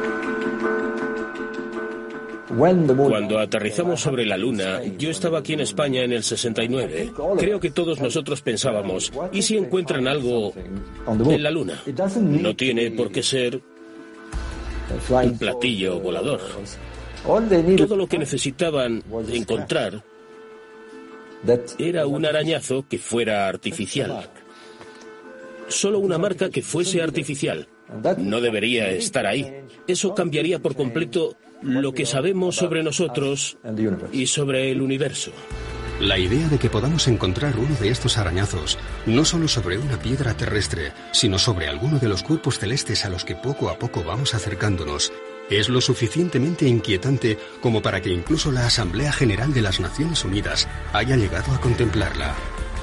Cuando 2.57 3.39
aterrizamos 3.39 4.01
sobre 4.01 4.27
la 4.27 4.37
Luna, 4.37 4.83
yo 4.99 5.11
estaba 5.11 5.39
aquí 5.39 5.53
en 5.53 5.61
España 5.61 6.03
en 6.03 6.13
el 6.13 6.25
69. 6.25 7.13
Creo 7.39 7.61
que 7.61 7.71
todos 7.71 8.01
nosotros 8.01 8.43
pensábamos, 8.43 9.13
¿y 9.33 9.43
si 9.43 9.57
encuentran 9.57 10.09
algo 10.09 10.53
en 11.07 11.43
la 11.43 11.51
Luna? 11.51 11.81
No 12.17 12.57
tiene 12.57 12.91
por 12.91 13.13
qué 13.13 13.23
ser 13.23 13.61
un 15.09 15.39
platillo 15.39 16.01
volador. 16.01 16.41
Todo 17.77 17.97
lo 17.97 18.07
que 18.09 18.19
necesitaban 18.19 19.03
encontrar 19.33 20.03
era 21.79 22.07
un 22.07 22.26
arañazo 22.26 22.87
que 22.88 22.98
fuera 22.98 23.48
artificial. 23.48 24.29
Solo 25.68 25.98
una 25.98 26.18
marca 26.18 26.50
que 26.50 26.62
fuese 26.62 27.03
artificial. 27.03 27.68
No 28.18 28.40
debería 28.40 28.90
estar 28.90 29.26
ahí. 29.26 29.64
Eso 29.87 30.14
cambiaría 30.14 30.61
por 30.61 30.76
completo 30.76 31.37
lo 31.62 31.92
que 31.92 32.07
sabemos 32.07 32.57
sobre 32.57 32.83
nosotros 32.83 33.59
y 34.12 34.26
sobre 34.26 34.70
el 34.70 34.81
universo. 34.81 35.33
La 36.00 36.18
idea 36.18 36.48
de 36.48 36.59
que 36.59 36.70
podamos 36.70 37.09
encontrar 37.09 37.59
uno 37.59 37.74
de 37.79 37.90
estos 37.90 38.16
arañazos, 38.16 38.79
no 39.05 39.26
solo 39.26 39.48
sobre 39.48 39.76
una 39.76 39.98
piedra 39.98 40.35
terrestre, 40.35 40.92
sino 41.12 41.38
sobre 41.38 41.68
alguno 41.68 41.98
de 41.98 42.09
los 42.09 42.22
cuerpos 42.22 42.59
celestes 42.59 43.05
a 43.05 43.11
los 43.11 43.26
que 43.26 43.37
poco 43.37 43.68
a 43.68 43.79
poco 43.79 44.03
vamos 44.03 44.35
acercándonos, 44.35 45.12
es 45.51 45.69
lo 45.69 45.81
suficientemente 45.81 46.67
inquietante 46.67 47.39
como 47.61 47.83
para 47.83 48.01
que 48.01 48.11
incluso 48.11 48.51
la 48.53 48.67
Asamblea 48.67 49.13
General 49.13 49.53
de 49.53 49.63
las 49.63 49.81
Naciones 49.81 50.25
Unidas 50.25 50.69
haya 50.93 51.17
llegado 51.17 51.53
a 51.53 51.61
contemplarla. 51.61 52.35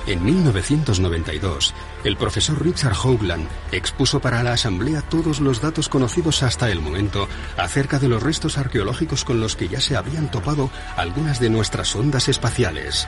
En 0.07 0.23
1992, 0.23 1.73
el 2.05 2.15
profesor 2.15 2.63
Richard 2.63 2.95
Hoagland 2.95 3.45
expuso 3.73 4.21
para 4.21 4.41
la 4.41 4.53
Asamblea 4.53 5.01
todos 5.01 5.41
los 5.41 5.59
datos 5.59 5.89
conocidos 5.89 6.43
hasta 6.43 6.71
el 6.71 6.79
momento 6.79 7.27
acerca 7.57 7.99
de 7.99 8.07
los 8.07 8.23
restos 8.23 8.57
arqueológicos 8.57 9.25
con 9.25 9.41
los 9.41 9.57
que 9.57 9.67
ya 9.67 9.81
se 9.81 9.97
habían 9.97 10.31
topado 10.31 10.69
algunas 10.95 11.41
de 11.41 11.49
nuestras 11.49 11.93
ondas 11.93 12.29
espaciales. 12.29 13.05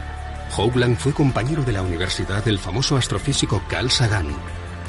Hoagland 0.58 0.98
fue 0.98 1.13
compañero 1.13 1.63
de 1.63 1.72
la 1.72 1.84
universidad 1.84 2.43
del 2.43 2.60
famoso 2.60 2.98
astrofísico 2.98 3.62
Carl 3.69 3.89
Sagan. 3.89 4.36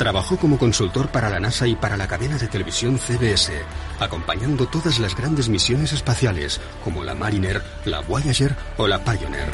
Trabajó 0.00 0.38
como 0.38 0.56
consultor 0.56 1.08
para 1.08 1.28
la 1.28 1.40
NASA 1.40 1.66
y 1.66 1.76
para 1.76 1.98
la 1.98 2.08
cadena 2.08 2.38
de 2.38 2.48
televisión 2.48 2.98
CBS, 2.98 3.52
acompañando 3.98 4.66
todas 4.66 4.98
las 4.98 5.14
grandes 5.14 5.50
misiones 5.50 5.92
espaciales, 5.92 6.58
como 6.82 7.04
la 7.04 7.14
Mariner, 7.14 7.62
la 7.84 8.00
Voyager 8.00 8.56
o 8.78 8.86
la 8.86 9.04
Pioneer. 9.04 9.50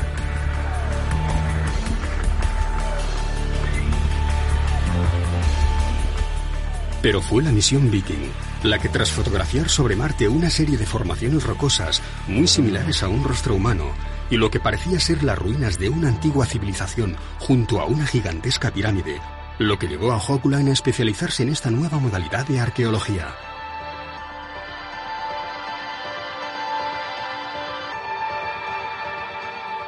Pero 7.03 7.21
fue 7.21 7.43
la 7.43 7.51
misión 7.51 7.91
Viking 7.91 8.31
la 8.63 8.79
que 8.79 8.89
tras 8.89 9.11
fotografiar 9.11 9.69
sobre 9.69 9.97
Marte 9.97 10.29
una 10.29 10.51
serie 10.51 10.79
de 10.79 10.87
formaciones 10.87 11.45
rocosas 11.45 12.03
muy 12.27 12.47
similares 12.47 13.03
a 13.03 13.09
un 13.09 13.23
rostro 13.23 13.55
humano 13.55 13.85
y 14.31 14.37
lo 14.37 14.51
que 14.51 14.61
parecía 14.61 14.99
ser 14.99 15.23
las 15.23 15.39
ruinas 15.39 15.79
de 15.79 15.89
una 15.89 16.09
antigua 16.09 16.47
civilización 16.47 17.17
junto 17.39 17.81
a 17.81 17.87
una 17.87 18.07
gigantesca 18.07 18.73
pirámide, 18.73 19.21
lo 19.59 19.79
que 19.79 19.89
llevó 19.89 20.13
a 20.13 20.19
Hokulan 20.19 20.69
a 20.69 20.73
especializarse 20.73 21.43
en 21.43 21.51
esta 21.51 21.71
nueva 21.71 21.99
modalidad 21.99 22.47
de 22.47 22.61
arqueología. 22.61 23.35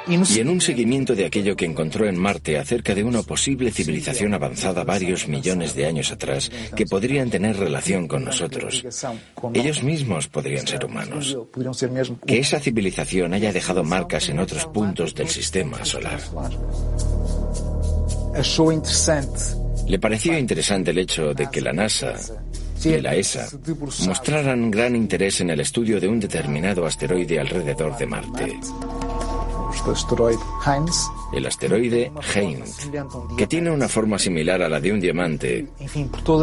y 0.08 0.40
en 0.40 0.48
un 0.48 0.60
seguimiento 0.60 1.14
de 1.14 1.26
aquello 1.26 1.54
que 1.54 1.66
encontró 1.66 2.06
en 2.06 2.16
Marte 2.16 2.58
acerca 2.58 2.94
de 2.94 3.04
una 3.04 3.22
posible 3.22 3.70
civilización 3.70 4.32
avanzada 4.32 4.82
varios 4.82 5.28
millones 5.28 5.74
de 5.74 5.86
años 5.86 6.10
atrás 6.10 6.50
que 6.74 6.86
podrían 6.86 7.28
tener 7.28 7.58
relación 7.58 8.08
con 8.08 8.24
nosotros. 8.24 8.86
Ellos 9.52 9.82
mismos 9.82 10.28
podrían 10.28 10.66
ser 10.66 10.84
humanos. 10.84 11.36
Que 12.26 12.38
esa 12.38 12.58
civilización 12.58 13.34
haya 13.34 13.52
dejado 13.52 13.84
marcas 13.84 14.30
en 14.30 14.38
otros 14.38 14.64
puntos 14.66 15.14
del 15.14 15.28
sistema 15.28 15.84
solar. 15.84 16.20
Le 19.86 19.98
pareció 19.98 20.38
interesante 20.38 20.90
el 20.90 20.98
hecho 20.98 21.34
de 21.34 21.48
que 21.50 21.60
la 21.60 21.72
NASA 21.72 22.14
y 22.84 23.00
la 23.00 23.14
ESA 23.14 23.48
mostraran 24.06 24.70
gran 24.70 24.94
interés 24.94 25.40
en 25.40 25.50
el 25.50 25.60
estudio 25.60 26.00
de 26.00 26.08
un 26.08 26.20
determinado 26.20 26.86
asteroide 26.86 27.40
alrededor 27.40 27.96
de 27.96 28.06
Marte 28.06 28.58
el 31.32 31.46
asteroide 31.46 32.10
Heinz, 32.34 32.88
que 33.36 33.46
tiene 33.46 33.70
una 33.70 33.88
forma 33.88 34.18
similar 34.18 34.62
a 34.62 34.68
la 34.68 34.80
de 34.80 34.92
un 34.92 35.00
diamante 35.00 35.66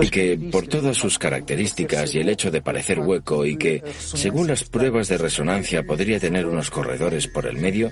y 0.01 0.09
que, 0.09 0.37
por 0.51 0.67
todas 0.67 0.97
sus 0.97 1.17
características 1.17 2.13
y 2.15 2.19
el 2.19 2.29
hecho 2.29 2.51
de 2.51 2.61
parecer 2.61 2.99
hueco 2.99 3.45
y 3.45 3.57
que, 3.57 3.83
según 3.97 4.47
las 4.47 4.63
pruebas 4.63 5.07
de 5.07 5.17
resonancia, 5.17 5.83
podría 5.83 6.19
tener 6.19 6.45
unos 6.45 6.69
corredores 6.69 7.27
por 7.27 7.45
el 7.45 7.57
medio, 7.57 7.91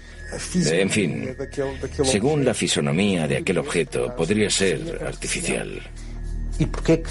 en 0.55 0.89
fin, 0.89 1.35
según 2.03 2.45
la 2.45 2.53
fisonomía 2.53 3.27
de 3.27 3.37
aquel 3.37 3.57
objeto, 3.57 4.15
podría 4.15 4.49
ser 4.49 5.01
artificial. 5.05 5.81
¿Y 6.59 6.65
por 6.67 6.83
qué 6.83 7.01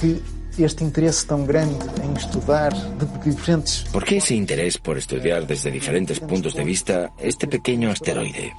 este 0.59 0.85
interés 0.85 1.27
tan 1.27 1.47
grande 1.47 1.85
en 2.03 2.17
estudiar 2.17 2.73
de 2.99 3.31
diferentes... 3.31 3.87
¿Por 3.93 4.05
qué 4.05 4.19
ese 4.19 4.35
interés 4.35 4.79
por 4.79 4.99
estudiar 4.99 5.47
desde 5.47 5.71
diferentes 5.71 6.21
puntos 6.21 6.55
de 6.55 6.65
vista 6.65 7.13
este 7.19 7.47
pequeño 7.49 7.91
asteroide? 7.91 8.53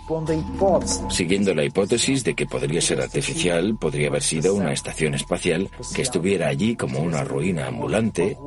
Siguiendo 1.10 1.54
la 1.54 1.64
hipótesis 1.64 2.24
de 2.24 2.34
que 2.34 2.46
podría 2.46 2.82
ser 2.82 3.02
artificial, 3.02 3.78
podría 3.80 4.10
haber 4.10 4.24
sido 4.24 4.56
una 4.56 4.74
estación 4.74 5.14
espacial 5.14 5.70
que 5.96 6.02
estuviera 6.02 6.48
allí 6.48 6.76
como 6.76 7.00
una 7.00 7.24
ruina 7.24 7.68
ambulante, 7.68 8.38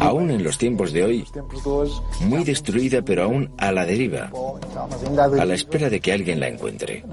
aún 0.00 0.30
en 0.30 0.44
los 0.44 0.58
tiempos 0.58 0.92
de 0.92 1.04
hoy, 1.04 1.24
muy 2.20 2.44
destruida 2.44 3.02
pero 3.02 3.24
aún 3.24 3.50
a 3.58 3.72
la 3.72 3.86
deriva, 3.86 4.30
a 5.38 5.44
la 5.44 5.54
espera 5.54 5.88
de 5.88 6.00
que 6.00 6.12
alguien 6.12 6.40
la 6.40 6.48
encuentre. 6.48 7.04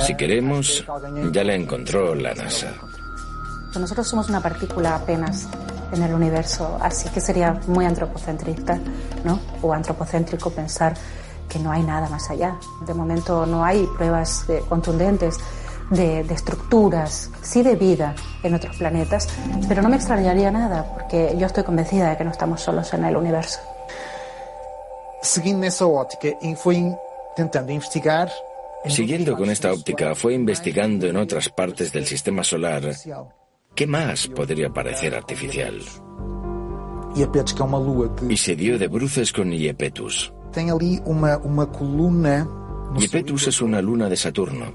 Si 0.00 0.14
queremos, 0.14 0.84
ya 1.32 1.44
la 1.44 1.54
encontró 1.54 2.14
la 2.14 2.34
NASA. 2.34 2.87
Nosotros 3.76 4.08
somos 4.08 4.28
una 4.28 4.40
partícula 4.40 4.96
apenas 4.96 5.46
en 5.92 6.02
el 6.02 6.12
universo, 6.12 6.78
así 6.80 7.08
que 7.10 7.20
sería 7.20 7.60
muy 7.66 7.84
antropocentrista, 7.84 8.78
¿no? 9.24 9.40
O 9.62 9.72
antropocéntrico 9.72 10.50
pensar 10.50 10.94
que 11.48 11.58
no 11.58 11.70
hay 11.70 11.82
nada 11.82 12.08
más 12.08 12.30
allá. 12.30 12.56
De 12.86 12.94
momento 12.94 13.46
no 13.46 13.64
hay 13.64 13.86
pruebas 13.96 14.44
eh, 14.48 14.62
contundentes 14.68 15.38
de, 15.90 16.22
de, 16.24 16.34
estructuras, 16.34 17.30
sí 17.42 17.62
de 17.62 17.74
vida 17.76 18.14
en 18.42 18.54
otros 18.54 18.76
planetas, 18.76 19.28
pero 19.66 19.80
no 19.80 19.88
me 19.88 19.96
extrañaría 19.96 20.50
nada 20.50 20.84
porque 20.92 21.34
yo 21.38 21.46
estoy 21.46 21.64
convencida 21.64 22.10
de 22.10 22.16
que 22.16 22.24
no 22.24 22.30
estamos 22.30 22.60
solos 22.60 22.92
en 22.92 23.04
el 23.04 23.16
universo. 23.16 23.60
Siguiendo 25.22 25.66
esa 25.66 25.86
óptica, 25.86 26.28
fue 26.56 26.74
intentando 26.76 27.72
investigar. 27.72 28.30
Siguiendo 28.86 29.36
con 29.36 29.50
esta 29.50 29.72
óptica, 29.72 30.14
fue 30.14 30.34
investigando 30.34 31.06
en 31.06 31.16
otras 31.16 31.48
partes 31.48 31.92
del 31.92 32.06
sistema 32.06 32.44
solar 32.44 32.82
¿Qué 33.78 33.86
más 33.86 34.26
podría 34.26 34.70
parecer 34.70 35.14
artificial? 35.14 35.80
Y 38.28 38.36
se 38.36 38.56
dio 38.56 38.76
de 38.76 38.88
bruces 38.88 39.32
con 39.32 39.52
Iepetus. 39.52 40.32
Iepetus 42.98 43.46
es 43.46 43.62
una 43.62 43.80
luna 43.80 44.08
de 44.08 44.16
Saturno. 44.16 44.72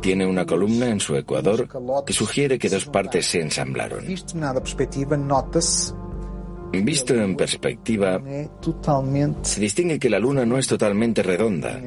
Tiene 0.00 0.24
una 0.24 0.46
columna 0.46 0.88
en 0.88 1.00
su 1.00 1.16
ecuador 1.16 1.68
que 2.06 2.12
sugiere 2.12 2.56
que 2.56 2.68
dos 2.68 2.84
partes 2.84 3.26
se 3.26 3.40
ensamblaron. 3.40 4.04
Visto 6.72 7.14
en 7.14 7.36
perspectiva, 7.36 8.22
se 9.42 9.60
distingue 9.60 9.98
que 9.98 10.08
la 10.08 10.20
luna 10.20 10.46
no 10.46 10.56
es 10.56 10.68
totalmente 10.68 11.24
redonda. 11.24 11.82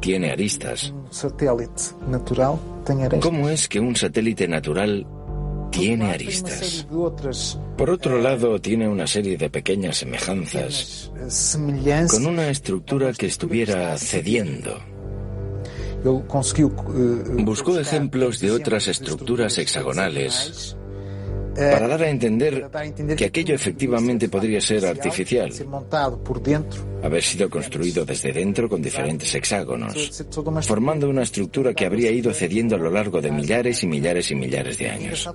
Tiene 0.00 0.32
aristas. 0.32 0.92
¿Cómo 3.20 3.48
es 3.48 3.68
que 3.68 3.78
un 3.78 3.94
satélite 3.94 4.48
natural 4.48 5.06
tiene 5.72 6.12
aristas. 6.12 6.86
Por 7.76 7.90
otro 7.90 8.18
lado, 8.20 8.60
tiene 8.60 8.88
una 8.88 9.08
serie 9.08 9.36
de 9.36 9.50
pequeñas 9.50 9.96
semejanzas 9.96 11.10
con 12.10 12.26
una 12.26 12.48
estructura 12.48 13.12
que 13.12 13.26
estuviera 13.26 13.98
cediendo. 13.98 14.78
Buscó 17.44 17.78
ejemplos 17.78 18.40
de 18.40 18.50
otras 18.52 18.86
estructuras 18.88 19.58
hexagonales 19.58 20.76
para 21.54 21.88
dar 21.88 22.02
a 22.02 22.08
entender 22.08 22.68
que 23.16 23.24
aquello 23.24 23.54
efectivamente 23.54 24.28
podría 24.28 24.60
ser 24.60 24.86
artificial, 24.86 25.52
haber 27.02 27.22
sido 27.22 27.50
construido 27.50 28.04
desde 28.04 28.32
dentro 28.32 28.68
con 28.68 28.82
diferentes 28.82 29.34
hexágonos, 29.34 30.24
formando 30.62 31.08
una 31.08 31.22
estructura 31.22 31.74
que 31.74 31.86
habría 31.86 32.10
ido 32.10 32.32
cediendo 32.32 32.76
a 32.76 32.78
lo 32.78 32.90
largo 32.90 33.20
de 33.20 33.30
millares 33.30 33.82
y 33.82 33.86
millares 33.86 34.30
y 34.30 34.34
millares 34.34 34.78
de 34.78 34.88
años. 34.88 35.28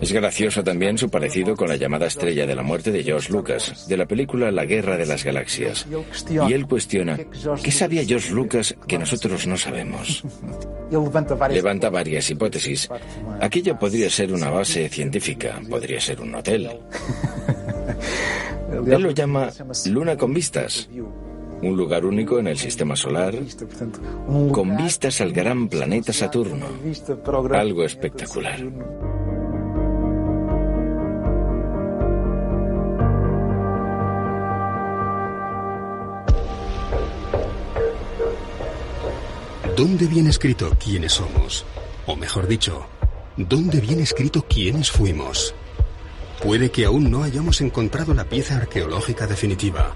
Es 0.00 0.12
gracioso 0.12 0.64
también 0.64 0.96
su 0.96 1.10
parecido 1.10 1.54
con 1.54 1.68
la 1.68 1.76
llamada 1.76 2.06
estrella 2.06 2.46
de 2.46 2.54
la 2.54 2.62
muerte 2.62 2.90
de 2.90 3.02
George 3.04 3.30
Lucas, 3.30 3.86
de 3.86 3.96
la 3.96 4.06
película 4.06 4.50
La 4.50 4.64
Guerra 4.64 4.96
de 4.96 5.04
las 5.04 5.24
Galaxias. 5.24 5.86
Y 6.30 6.52
él 6.52 6.66
cuestiona, 6.66 7.18
¿qué 7.62 7.70
sabía 7.70 8.04
George 8.04 8.32
Lucas 8.32 8.74
que 8.86 8.98
nosotros 8.98 9.46
no 9.46 9.58
sabemos? 9.58 10.24
Levanta 11.50 11.90
varias 11.90 12.30
hipótesis. 12.30 12.88
Aquello 13.40 13.78
podría 13.78 14.08
ser 14.08 14.32
una 14.32 14.50
base 14.50 14.88
científica, 14.88 15.60
podría 15.68 16.00
ser 16.00 16.20
un 16.20 16.34
hotel. 16.34 16.70
Él 18.86 19.02
lo 19.02 19.10
llama 19.10 19.50
Luna 19.86 20.16
con 20.16 20.32
vistas, 20.32 20.88
un 21.62 21.76
lugar 21.76 22.06
único 22.06 22.38
en 22.38 22.46
el 22.46 22.56
sistema 22.56 22.96
solar, 22.96 23.34
con 24.52 24.76
vistas 24.76 25.20
al 25.20 25.32
gran 25.32 25.68
planeta 25.68 26.12
Saturno. 26.12 26.66
Algo 27.52 27.84
espectacular. 27.84 28.60
¿Dónde 39.80 40.06
viene 40.06 40.28
escrito 40.28 40.76
quiénes 40.78 41.14
somos? 41.14 41.64
O 42.06 42.14
mejor 42.14 42.46
dicho, 42.46 42.84
¿dónde 43.38 43.80
viene 43.80 44.02
escrito 44.02 44.44
quiénes 44.46 44.90
fuimos? 44.90 45.54
Puede 46.44 46.70
que 46.70 46.84
aún 46.84 47.10
no 47.10 47.22
hayamos 47.22 47.62
encontrado 47.62 48.12
la 48.12 48.24
pieza 48.24 48.58
arqueológica 48.58 49.26
definitiva, 49.26 49.94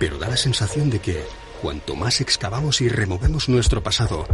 pero 0.00 0.18
da 0.18 0.28
la 0.28 0.36
sensación 0.36 0.90
de 0.90 0.98
que 0.98 1.22
cuanto 1.62 1.94
más 1.94 2.20
excavamos 2.20 2.80
y 2.80 2.88
removemos 2.88 3.48
nuestro 3.48 3.80
pasado, 3.80 4.26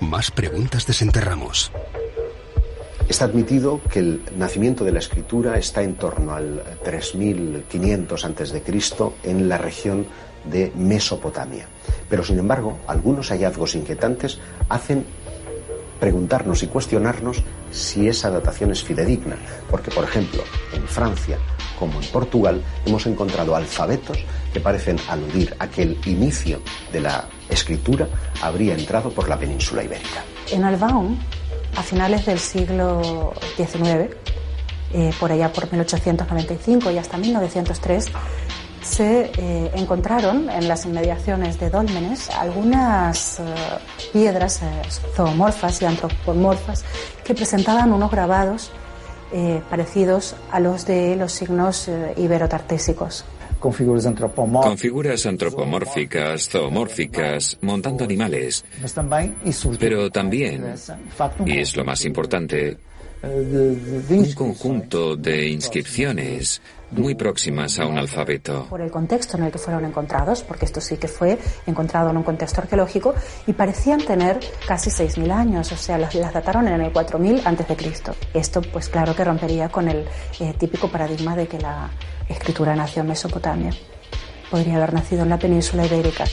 más 0.00 0.32
preguntas 0.32 0.84
desenterramos. 0.84 1.70
Está 3.08 3.26
admitido 3.26 3.80
que 3.88 4.00
el 4.00 4.22
nacimiento 4.36 4.84
de 4.84 4.90
la 4.90 4.98
escritura 4.98 5.58
está 5.58 5.84
en 5.84 5.94
torno 5.94 6.34
al 6.34 6.60
3500 6.82 8.24
a.C. 8.24 8.62
en 9.22 9.48
la 9.48 9.58
región 9.58 10.08
de 10.50 10.72
Mesopotamia. 10.74 11.68
Pero 12.08 12.24
sin 12.24 12.38
embargo, 12.38 12.78
algunos 12.86 13.30
hallazgos 13.30 13.74
inquietantes 13.74 14.38
hacen 14.68 15.04
preguntarnos 16.00 16.62
y 16.62 16.66
cuestionarnos 16.66 17.42
si 17.70 18.08
esa 18.08 18.30
datación 18.30 18.72
es 18.72 18.82
fidedigna, 18.82 19.36
porque 19.70 19.90
por 19.90 20.04
ejemplo, 20.04 20.42
en 20.74 20.86
Francia 20.86 21.38
como 21.78 22.00
en 22.00 22.08
Portugal 22.08 22.62
hemos 22.86 23.06
encontrado 23.06 23.56
alfabetos 23.56 24.18
que 24.52 24.60
parecen 24.60 24.96
aludir 25.08 25.54
a 25.58 25.68
que 25.68 25.82
el 25.82 25.98
inicio 26.06 26.60
de 26.92 27.00
la 27.00 27.24
escritura 27.48 28.08
habría 28.42 28.74
entrado 28.74 29.10
por 29.10 29.28
la 29.28 29.38
península 29.38 29.82
ibérica. 29.82 30.22
En 30.50 30.64
Albaón, 30.64 31.18
a 31.76 31.82
finales 31.82 32.26
del 32.26 32.38
siglo 32.38 33.34
XIX, 33.56 34.14
eh, 34.92 35.10
por 35.18 35.32
allá 35.32 35.52
por 35.52 35.70
1895 35.70 36.90
y 36.90 36.98
hasta 36.98 37.16
1903, 37.16 38.12
se 38.84 39.30
eh, 39.36 39.70
encontraron 39.74 40.50
en 40.50 40.68
las 40.68 40.84
inmediaciones 40.84 41.58
de 41.58 41.70
Dólmenes 41.70 42.30
algunas 42.30 43.40
eh, 43.40 43.44
piedras 44.12 44.62
eh, 44.62 44.66
zoomorfas 45.16 45.80
y 45.82 45.86
antropomorfas 45.86 46.84
que 47.24 47.34
presentaban 47.34 47.92
unos 47.92 48.10
grabados 48.10 48.70
parecidos 49.68 50.36
a 50.52 50.60
los 50.60 50.86
de 50.86 51.16
los 51.16 51.32
signos 51.32 51.90
iberotartésicos. 52.16 53.24
Con 53.58 53.72
figuras, 53.72 54.04
con 54.04 54.78
figuras 54.78 55.26
antropomórficas, 55.26 56.48
zoomórficas, 56.48 57.58
montando 57.60 58.04
animales. 58.04 58.64
Pero 59.80 60.08
también, 60.10 60.74
y 61.46 61.58
es 61.58 61.74
lo 61.74 61.84
más 61.84 62.04
importante, 62.04 62.76
un 63.24 64.32
conjunto 64.34 65.16
de 65.16 65.48
inscripciones 65.48 66.60
muy 66.90 67.14
próximas 67.14 67.78
a 67.78 67.86
un 67.86 67.98
alfabeto. 67.98 68.66
Por 68.68 68.80
el 68.80 68.90
contexto 68.90 69.36
en 69.36 69.44
el 69.44 69.52
que 69.52 69.58
fueron 69.58 69.84
encontrados, 69.84 70.42
porque 70.42 70.64
esto 70.64 70.80
sí 70.80 70.96
que 70.96 71.08
fue 71.08 71.38
encontrado 71.66 72.10
en 72.10 72.16
un 72.16 72.22
contexto 72.22 72.60
arqueológico, 72.60 73.14
y 73.46 73.52
parecían 73.52 74.00
tener 74.00 74.40
casi 74.66 74.90
6.000 74.90 75.30
años, 75.32 75.72
o 75.72 75.76
sea, 75.76 75.98
las, 75.98 76.14
dataron 76.14 76.68
en 76.68 76.80
el 76.80 76.92
4000 76.92 77.42
antes 77.44 77.68
de 77.68 77.76
Cristo. 77.76 78.14
Esto, 78.32 78.62
pues 78.62 78.88
claro 78.88 79.14
que 79.14 79.24
rompería 79.24 79.68
con 79.68 79.88
el 79.88 80.06
eh, 80.40 80.54
típico 80.58 80.88
paradigma 80.88 81.36
de 81.36 81.46
que 81.46 81.58
la 81.58 81.90
escritura 82.28 82.74
nació 82.76 83.02
en 83.02 83.08
Mesopotamia. 83.08 83.70
Podría 84.50 84.76
haber 84.76 84.94
nacido 84.94 85.22
en 85.22 85.30
la 85.30 85.38
península 85.38 85.86
ibérica. 85.86 86.24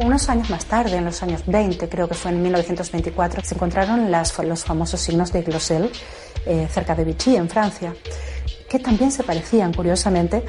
Unos 0.00 0.28
años 0.28 0.48
más 0.48 0.64
tarde, 0.64 0.96
en 0.96 1.04
los 1.04 1.22
años 1.24 1.42
20, 1.46 1.88
creo 1.88 2.08
que 2.08 2.14
fue 2.14 2.30
en 2.30 2.40
1924, 2.40 3.42
se 3.44 3.56
encontraron 3.56 4.12
los 4.12 4.64
famosos 4.64 5.00
signos 5.00 5.32
de 5.32 5.42
Glosel 5.42 5.90
eh, 6.46 6.68
cerca 6.70 6.94
de 6.94 7.02
Vichy, 7.02 7.34
en 7.34 7.48
Francia, 7.48 7.92
que 8.68 8.78
también 8.78 9.10
se 9.10 9.24
parecían, 9.24 9.72
curiosamente, 9.74 10.44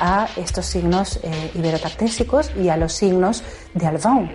a 0.00 0.26
estos 0.36 0.64
signos 0.64 1.20
eh, 1.22 1.50
iberotartésicos 1.54 2.52
y 2.56 2.70
a 2.70 2.78
los 2.78 2.94
signos 2.94 3.44
de 3.74 3.86
Alban. 3.86 4.32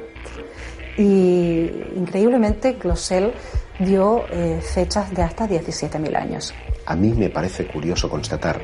Y 0.97 1.71
increíblemente, 1.95 2.73
Glosel 2.73 3.33
dio 3.79 4.25
eh, 4.29 4.61
fechas 4.61 5.11
de 5.15 5.23
hasta 5.23 5.47
17.000 5.47 6.15
años. 6.15 6.53
A 6.85 6.95
mí 6.95 7.09
me 7.09 7.29
parece 7.29 7.65
curioso 7.65 8.07
constatar 8.07 8.61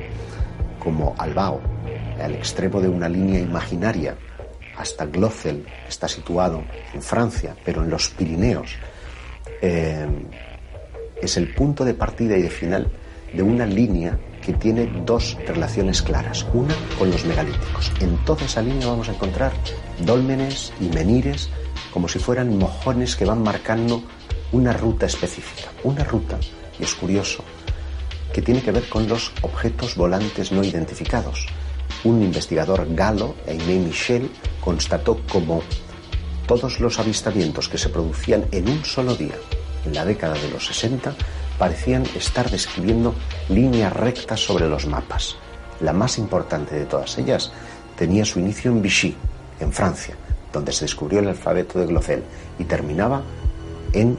cómo 0.77 1.15
Albao, 1.17 1.61
al 2.21 2.35
extremo 2.35 2.79
de 2.79 2.89
una 2.89 3.09
línea 3.09 3.39
imaginaria, 3.39 4.15
hasta 4.77 5.05
Glocel, 5.05 5.65
está 5.87 6.07
situado 6.07 6.63
en 6.93 7.01
Francia, 7.01 7.55
pero 7.63 7.83
en 7.83 7.89
los 7.89 8.09
Pirineos, 8.09 8.75
eh, 9.61 10.07
es 11.21 11.37
el 11.37 11.53
punto 11.53 11.85
de 11.85 11.93
partida 11.93 12.37
y 12.37 12.41
de 12.41 12.49
final 12.49 12.91
de 13.33 13.43
una 13.43 13.65
línea 13.65 14.17
que 14.41 14.53
tiene 14.53 14.85
dos 15.05 15.37
relaciones 15.47 16.01
claras. 16.01 16.45
Una 16.53 16.75
con 16.99 17.09
los 17.09 17.25
megalíticos. 17.25 17.91
En 17.99 18.17
toda 18.25 18.45
esa 18.45 18.61
línea 18.61 18.87
vamos 18.87 19.09
a 19.09 19.13
encontrar 19.13 19.53
dólmenes 19.99 20.71
y 20.79 20.85
menires 20.89 21.49
como 21.91 22.07
si 22.07 22.19
fueran 22.19 22.57
mojones 22.57 23.15
que 23.15 23.25
van 23.25 23.41
marcando 23.41 24.03
una 24.51 24.73
ruta 24.73 25.05
específica. 25.05 25.71
Una 25.83 26.03
ruta, 26.03 26.37
y 26.79 26.83
es 26.83 26.93
curioso, 26.93 27.43
que 28.33 28.41
tiene 28.41 28.61
que 28.61 28.71
ver 28.71 28.87
con 28.89 29.07
los 29.07 29.31
objetos 29.41 29.95
volantes 29.95 30.51
no 30.51 30.63
identificados 30.63 31.47
un 32.05 32.21
investigador 32.21 32.87
galo, 32.95 33.35
Aimé 33.47 33.79
Michel, 33.79 34.31
constató 34.61 35.19
como 35.29 35.61
todos 36.47 36.79
los 36.79 36.99
avistamientos 36.99 37.67
que 37.67 37.77
se 37.77 37.89
producían 37.89 38.45
en 38.51 38.69
un 38.69 38.85
solo 38.85 39.15
día 39.15 39.35
en 39.85 39.93
la 39.93 40.05
década 40.05 40.35
de 40.35 40.49
los 40.49 40.65
60 40.67 41.13
parecían 41.57 42.03
estar 42.15 42.49
describiendo 42.49 43.15
líneas 43.49 43.93
rectas 43.93 44.39
sobre 44.39 44.67
los 44.67 44.87
mapas. 44.87 45.37
La 45.79 45.93
más 45.93 46.17
importante 46.17 46.75
de 46.75 46.85
todas 46.85 47.17
ellas 47.17 47.51
tenía 47.97 48.25
su 48.25 48.39
inicio 48.39 48.71
en 48.71 48.81
Vichy, 48.81 49.15
en 49.59 49.71
Francia, 49.71 50.15
donde 50.51 50.71
se 50.71 50.85
descubrió 50.85 51.19
el 51.19 51.27
alfabeto 51.27 51.79
de 51.79 51.85
Glocel, 51.85 52.23
y 52.59 52.65
terminaba 52.65 53.21
en 53.93 54.17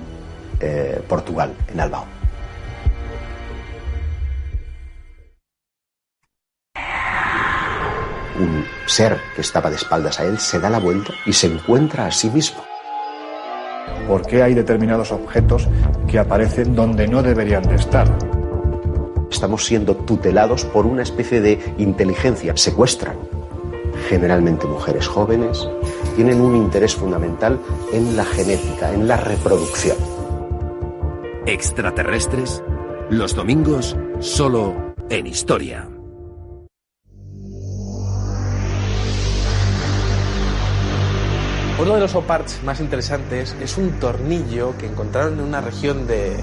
eh, 0.60 1.02
Portugal, 1.06 1.52
en 1.72 1.80
Albao. 1.80 2.15
Ser 8.86 9.18
que 9.34 9.40
estaba 9.40 9.70
de 9.70 9.76
espaldas 9.76 10.20
a 10.20 10.24
él 10.24 10.38
se 10.38 10.58
da 10.58 10.70
la 10.70 10.78
vuelta 10.78 11.12
y 11.26 11.32
se 11.32 11.48
encuentra 11.48 12.06
a 12.06 12.10
sí 12.10 12.30
mismo. 12.30 12.64
¿Por 14.08 14.26
qué 14.26 14.42
hay 14.42 14.54
determinados 14.54 15.12
objetos 15.12 15.68
que 16.08 16.18
aparecen 16.18 16.74
donde 16.74 17.08
no 17.08 17.22
deberían 17.22 17.62
de 17.62 17.76
estar? 17.76 18.06
Estamos 19.30 19.64
siendo 19.64 19.96
tutelados 19.96 20.64
por 20.64 20.86
una 20.86 21.02
especie 21.02 21.40
de 21.40 21.74
inteligencia. 21.78 22.56
Secuestran 22.56 23.16
generalmente 24.08 24.66
mujeres 24.66 25.06
jóvenes, 25.06 25.68
tienen 26.14 26.40
un 26.40 26.56
interés 26.56 26.94
fundamental 26.94 27.58
en 27.92 28.16
la 28.16 28.24
genética, 28.24 28.92
en 28.92 29.08
la 29.08 29.16
reproducción. 29.16 29.96
Extraterrestres, 31.46 32.62
los 33.10 33.34
domingos, 33.34 33.96
solo 34.20 34.94
en 35.10 35.26
historia. 35.26 35.95
Uno 41.78 41.92
de 41.92 42.00
los 42.00 42.14
oparts 42.14 42.62
más 42.62 42.80
interesantes 42.80 43.54
es 43.60 43.76
un 43.76 44.00
tornillo 44.00 44.78
que 44.78 44.86
encontraron 44.86 45.34
en 45.34 45.44
una 45.44 45.60
región 45.60 46.06
de, 46.06 46.34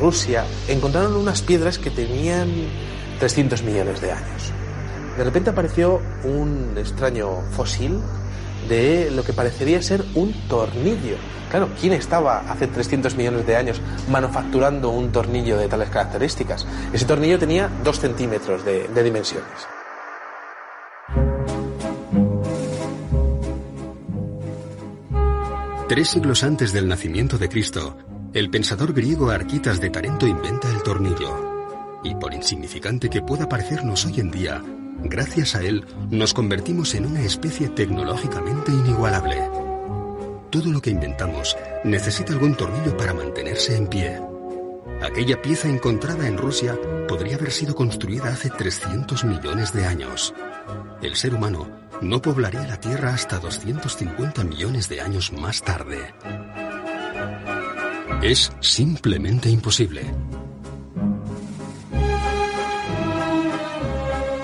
Rusia. 0.00 0.44
Encontraron 0.66 1.14
unas 1.14 1.42
piedras 1.42 1.78
que 1.78 1.90
tenían 1.90 2.48
300 3.18 3.62
millones 3.62 4.00
de 4.00 4.12
años. 4.12 4.50
De 5.16 5.24
repente 5.24 5.50
apareció 5.50 6.00
un 6.24 6.74
extraño 6.76 7.42
fósil 7.50 8.00
de 8.66 9.10
lo 9.10 9.24
que 9.24 9.34
parecería 9.34 9.82
ser 9.82 10.02
un 10.14 10.32
tornillo. 10.48 11.16
Claro, 11.50 11.68
¿quién 11.78 11.92
estaba 11.92 12.38
hace 12.50 12.66
300 12.66 13.14
millones 13.14 13.46
de 13.46 13.56
años 13.56 13.80
manufacturando 14.08 14.88
un 14.88 15.12
tornillo 15.12 15.58
de 15.58 15.68
tales 15.68 15.90
características? 15.90 16.66
Ese 16.94 17.04
tornillo 17.04 17.38
tenía 17.38 17.68
2 17.84 18.00
centímetros 18.00 18.64
de, 18.64 18.88
de 18.88 19.02
dimensiones. 19.02 19.81
Tres 25.92 26.08
siglos 26.08 26.42
antes 26.42 26.72
del 26.72 26.88
nacimiento 26.88 27.36
de 27.36 27.50
Cristo, 27.50 27.98
el 28.32 28.48
pensador 28.48 28.94
griego 28.94 29.28
Arquitas 29.28 29.78
de 29.78 29.90
Tarento 29.90 30.26
inventa 30.26 30.70
el 30.70 30.82
tornillo. 30.82 32.00
Y 32.02 32.14
por 32.14 32.32
insignificante 32.32 33.10
que 33.10 33.20
pueda 33.20 33.46
parecernos 33.46 34.06
hoy 34.06 34.18
en 34.20 34.30
día, 34.30 34.62
gracias 35.02 35.54
a 35.54 35.60
él 35.60 35.84
nos 36.10 36.32
convertimos 36.32 36.94
en 36.94 37.04
una 37.04 37.20
especie 37.20 37.68
tecnológicamente 37.68 38.72
inigualable. 38.72 39.36
Todo 40.48 40.70
lo 40.70 40.80
que 40.80 40.88
inventamos 40.88 41.58
necesita 41.84 42.32
algún 42.32 42.54
tornillo 42.54 42.96
para 42.96 43.12
mantenerse 43.12 43.76
en 43.76 43.86
pie. 43.86 44.18
Aquella 45.02 45.42
pieza 45.42 45.68
encontrada 45.68 46.26
en 46.26 46.38
Rusia 46.38 46.74
podría 47.06 47.36
haber 47.36 47.50
sido 47.50 47.74
construida 47.74 48.30
hace 48.30 48.48
300 48.48 49.24
millones 49.24 49.74
de 49.74 49.84
años. 49.84 50.32
El 51.02 51.16
ser 51.16 51.34
humano 51.34 51.81
no 52.02 52.20
poblaría 52.20 52.66
la 52.66 52.78
Tierra 52.78 53.14
hasta 53.14 53.38
250 53.38 54.44
millones 54.44 54.88
de 54.88 55.00
años 55.00 55.32
más 55.32 55.62
tarde. 55.62 56.12
Es 58.22 58.52
simplemente 58.60 59.48
imposible. 59.48 60.12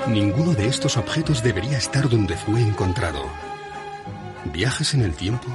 Ninguno 0.09 0.55
de 0.55 0.67
estos 0.67 0.97
objetos 0.97 1.43
debería 1.43 1.77
estar 1.77 2.09
donde 2.09 2.37
fue 2.37 2.61
encontrado. 2.61 3.25
Viajes 4.53 4.95
en 4.95 5.03
el 5.03 5.15
tiempo, 5.15 5.49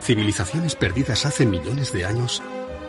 civilizaciones 0.00 0.74
perdidas 0.74 1.26
hace 1.26 1.44
millones 1.46 1.92
de 1.92 2.06
años 2.06 2.42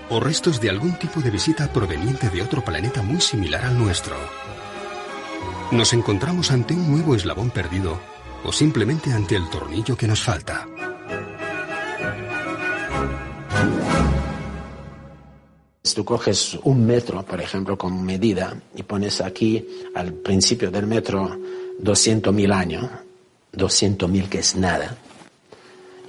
o 0.10 0.20
restos 0.20 0.62
de 0.62 0.70
algún 0.70 0.98
tipo 1.00 1.20
de 1.20 1.32
visita 1.32 1.72
proveniente 1.74 2.30
de 2.30 2.42
otro 2.42 2.64
planeta 2.64 3.02
muy 3.02 3.22
similar 3.22 3.66
al 3.66 3.78
nuestro. 3.78 4.16
Nos 5.72 5.94
encontramos 5.94 6.52
ante 6.52 6.74
un 6.74 6.92
nuevo 6.92 7.16
eslabón 7.16 7.50
perdido 7.50 8.11
o 8.44 8.52
simplemente 8.52 9.12
ante 9.12 9.36
el 9.36 9.50
tornillo 9.50 9.96
que 9.96 10.08
nos 10.08 10.22
falta. 10.22 10.68
Si 15.84 15.96
tú 15.96 16.06
coges 16.06 16.60
un 16.64 16.86
metro, 16.86 17.24
por 17.24 17.42
ejemplo, 17.42 17.78
como 17.78 18.02
medida 18.02 18.56
y 18.76 18.84
pones 18.84 19.20
aquí 19.20 19.68
al 19.96 20.14
principio 20.14 20.72
del 20.72 20.88
metro 20.88 21.38
200.000 21.82 22.54
años, 22.54 22.90
200.000 23.54 24.30
que 24.30 24.40
es 24.40 24.56
nada, 24.56 24.96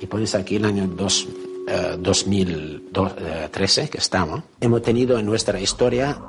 y 0.00 0.06
pones 0.06 0.34
aquí 0.34 0.56
el 0.56 0.64
año 0.66 0.86
2013 0.86 3.82
eh, 3.82 3.88
que 3.88 3.98
estamos, 3.98 4.42
hemos 4.60 4.82
tenido 4.82 5.18
en 5.18 5.26
nuestra 5.26 5.60
historia, 5.60 6.20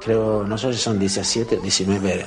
creo, 0.00 0.44
no 0.44 0.56
sé 0.58 0.72
si 0.72 0.78
son 0.80 0.98
17 0.98 1.58
o 1.58 1.60
19 1.60 2.24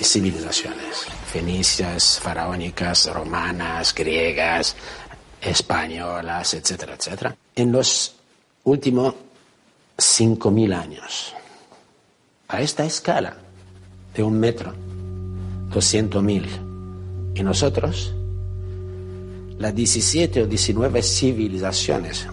civilizaciones 0.00 1.06
fenicias, 1.28 2.18
faraónicas, 2.20 3.12
romanas, 3.12 3.94
griegas, 3.94 4.74
españolas, 5.40 6.54
etcétera, 6.54 6.94
etcétera. 6.94 7.36
En 7.54 7.70
los 7.70 8.16
últimos 8.64 9.14
5.000 9.96 10.74
años, 10.74 11.34
a 12.48 12.62
esta 12.62 12.84
escala 12.84 13.36
de 14.14 14.22
un 14.22 14.40
metro, 14.40 14.72
200.000, 15.70 16.46
y 17.34 17.42
nosotros, 17.42 18.14
las 19.58 19.74
17 19.74 20.42
o 20.42 20.46
19 20.46 21.02
civilizaciones 21.02 22.26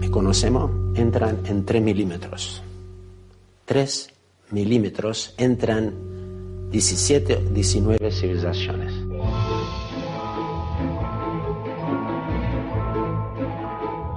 que 0.00 0.10
conocemos 0.10 0.70
entran 0.96 1.40
en 1.46 1.64
3 1.64 1.82
milímetros. 1.82 2.62
3 3.68 4.14
milímetros 4.52 5.34
entran 5.36 6.70
17, 6.70 7.50
19 7.52 8.10
civilizaciones. 8.10 8.94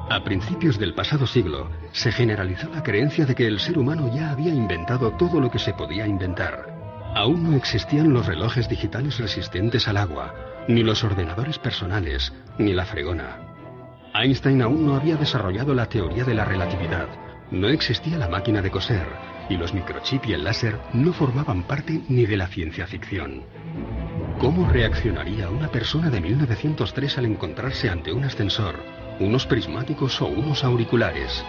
A 0.09 0.23
principios 0.23 0.79
del 0.79 0.93
pasado 0.93 1.27
siglo, 1.27 1.69
se 1.91 2.13
generalizó 2.13 2.69
la 2.69 2.81
creencia 2.81 3.25
de 3.25 3.35
que 3.35 3.45
el 3.45 3.59
ser 3.59 3.77
humano 3.77 4.09
ya 4.15 4.31
había 4.31 4.53
inventado 4.53 5.11
todo 5.17 5.41
lo 5.41 5.51
que 5.51 5.59
se 5.59 5.73
podía 5.73 6.07
inventar. 6.07 7.11
Aún 7.13 7.51
no 7.51 7.57
existían 7.57 8.13
los 8.13 8.27
relojes 8.27 8.69
digitales 8.69 9.19
resistentes 9.19 9.85
al 9.89 9.97
agua, 9.97 10.33
ni 10.69 10.81
los 10.81 11.03
ordenadores 11.03 11.59
personales, 11.59 12.31
ni 12.57 12.71
la 12.71 12.85
fregona. 12.85 13.37
Einstein 14.13 14.61
aún 14.61 14.85
no 14.85 14.95
había 14.95 15.17
desarrollado 15.17 15.73
la 15.73 15.89
teoría 15.89 16.23
de 16.23 16.35
la 16.35 16.45
relatividad, 16.45 17.09
no 17.51 17.67
existía 17.67 18.17
la 18.17 18.29
máquina 18.29 18.61
de 18.61 18.71
coser, 18.71 19.30
y 19.49 19.57
los 19.57 19.73
microchips 19.73 20.27
y 20.27 20.33
el 20.33 20.43
láser 20.43 20.79
no 20.93 21.13
formaban 21.13 21.63
parte 21.63 22.01
ni 22.09 22.25
de 22.25 22.37
la 22.37 22.47
ciencia 22.47 22.87
ficción. 22.87 23.43
¿Cómo 24.39 24.67
reaccionaría 24.67 25.49
una 25.49 25.67
persona 25.67 26.09
de 26.09 26.21
1903 26.21 27.17
al 27.17 27.25
encontrarse 27.25 27.89
ante 27.89 28.11
un 28.11 28.23
ascensor, 28.23 28.75
unos 29.19 29.45
prismáticos 29.45 30.21
o 30.21 30.27
unos 30.27 30.63
auriculares? 30.63 31.45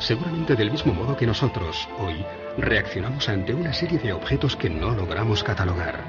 Seguramente 0.00 0.56
del 0.56 0.70
mismo 0.70 0.92
modo 0.92 1.16
que 1.16 1.26
nosotros, 1.26 1.88
hoy, 1.98 2.24
reaccionamos 2.58 3.28
ante 3.28 3.54
una 3.54 3.72
serie 3.72 3.98
de 3.98 4.12
objetos 4.12 4.56
que 4.56 4.68
no 4.68 4.90
logramos 4.90 5.42
catalogar. 5.42 6.02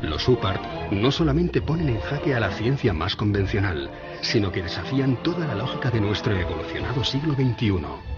Los 0.00 0.28
UPART 0.28 0.62
no 0.92 1.10
solamente 1.10 1.60
ponen 1.60 1.88
en 1.88 2.00
jaque 2.00 2.34
a 2.34 2.40
la 2.40 2.50
ciencia 2.52 2.92
más 2.92 3.16
convencional, 3.16 3.90
sino 4.20 4.52
que 4.52 4.62
desafían 4.62 5.22
toda 5.22 5.46
la 5.46 5.56
lógica 5.56 5.90
de 5.90 6.00
nuestro 6.00 6.36
evolucionado 6.36 7.02
siglo 7.02 7.34
XXI. 7.34 8.17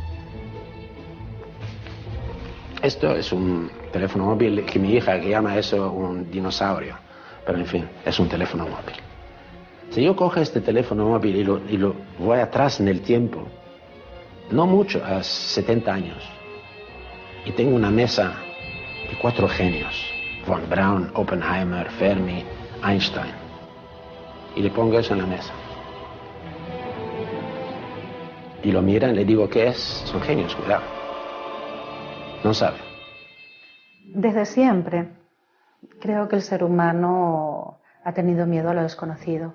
Esto 2.82 3.14
es 3.14 3.30
un 3.30 3.70
teléfono 3.92 4.24
móvil 4.24 4.64
que 4.64 4.78
mi 4.78 4.94
hija 4.94 5.20
que 5.20 5.28
llama 5.28 5.58
eso 5.58 5.92
un 5.92 6.30
dinosaurio, 6.30 6.96
pero 7.44 7.58
en 7.58 7.66
fin, 7.66 7.86
es 8.06 8.18
un 8.18 8.26
teléfono 8.26 8.64
móvil. 8.64 8.96
Si 9.90 10.02
yo 10.02 10.16
cojo 10.16 10.40
este 10.40 10.62
teléfono 10.62 11.06
móvil 11.06 11.36
y 11.36 11.44
lo, 11.44 11.60
y 11.68 11.76
lo 11.76 11.94
voy 12.18 12.38
atrás 12.38 12.80
en 12.80 12.88
el 12.88 13.02
tiempo, 13.02 13.46
no 14.50 14.66
mucho, 14.66 15.04
a 15.04 15.22
70 15.22 15.92
años, 15.92 16.24
y 17.44 17.52
tengo 17.52 17.76
una 17.76 17.90
mesa 17.90 18.36
de 19.10 19.16
cuatro 19.20 19.46
genios, 19.46 19.94
von 20.46 20.62
Braun, 20.70 21.10
Oppenheimer, 21.12 21.90
Fermi, 21.90 22.44
Einstein, 22.82 23.34
y 24.56 24.62
le 24.62 24.70
pongo 24.70 24.98
eso 24.98 25.12
en 25.12 25.18
la 25.18 25.26
mesa. 25.26 25.52
Y 28.62 28.72
lo 28.72 28.80
miran, 28.80 29.14
le 29.14 29.26
digo, 29.26 29.50
¿qué 29.50 29.68
es? 29.68 30.02
Son 30.06 30.22
genios, 30.22 30.54
cuidado 30.54 31.00
no 32.44 32.54
sabe. 32.54 32.78
Desde 34.14 34.44
siempre 34.44 35.08
creo 36.00 36.28
que 36.28 36.36
el 36.36 36.42
ser 36.42 36.64
humano 36.64 37.78
ha 38.04 38.12
tenido 38.12 38.46
miedo 38.46 38.70
a 38.70 38.74
lo 38.74 38.82
desconocido, 38.82 39.54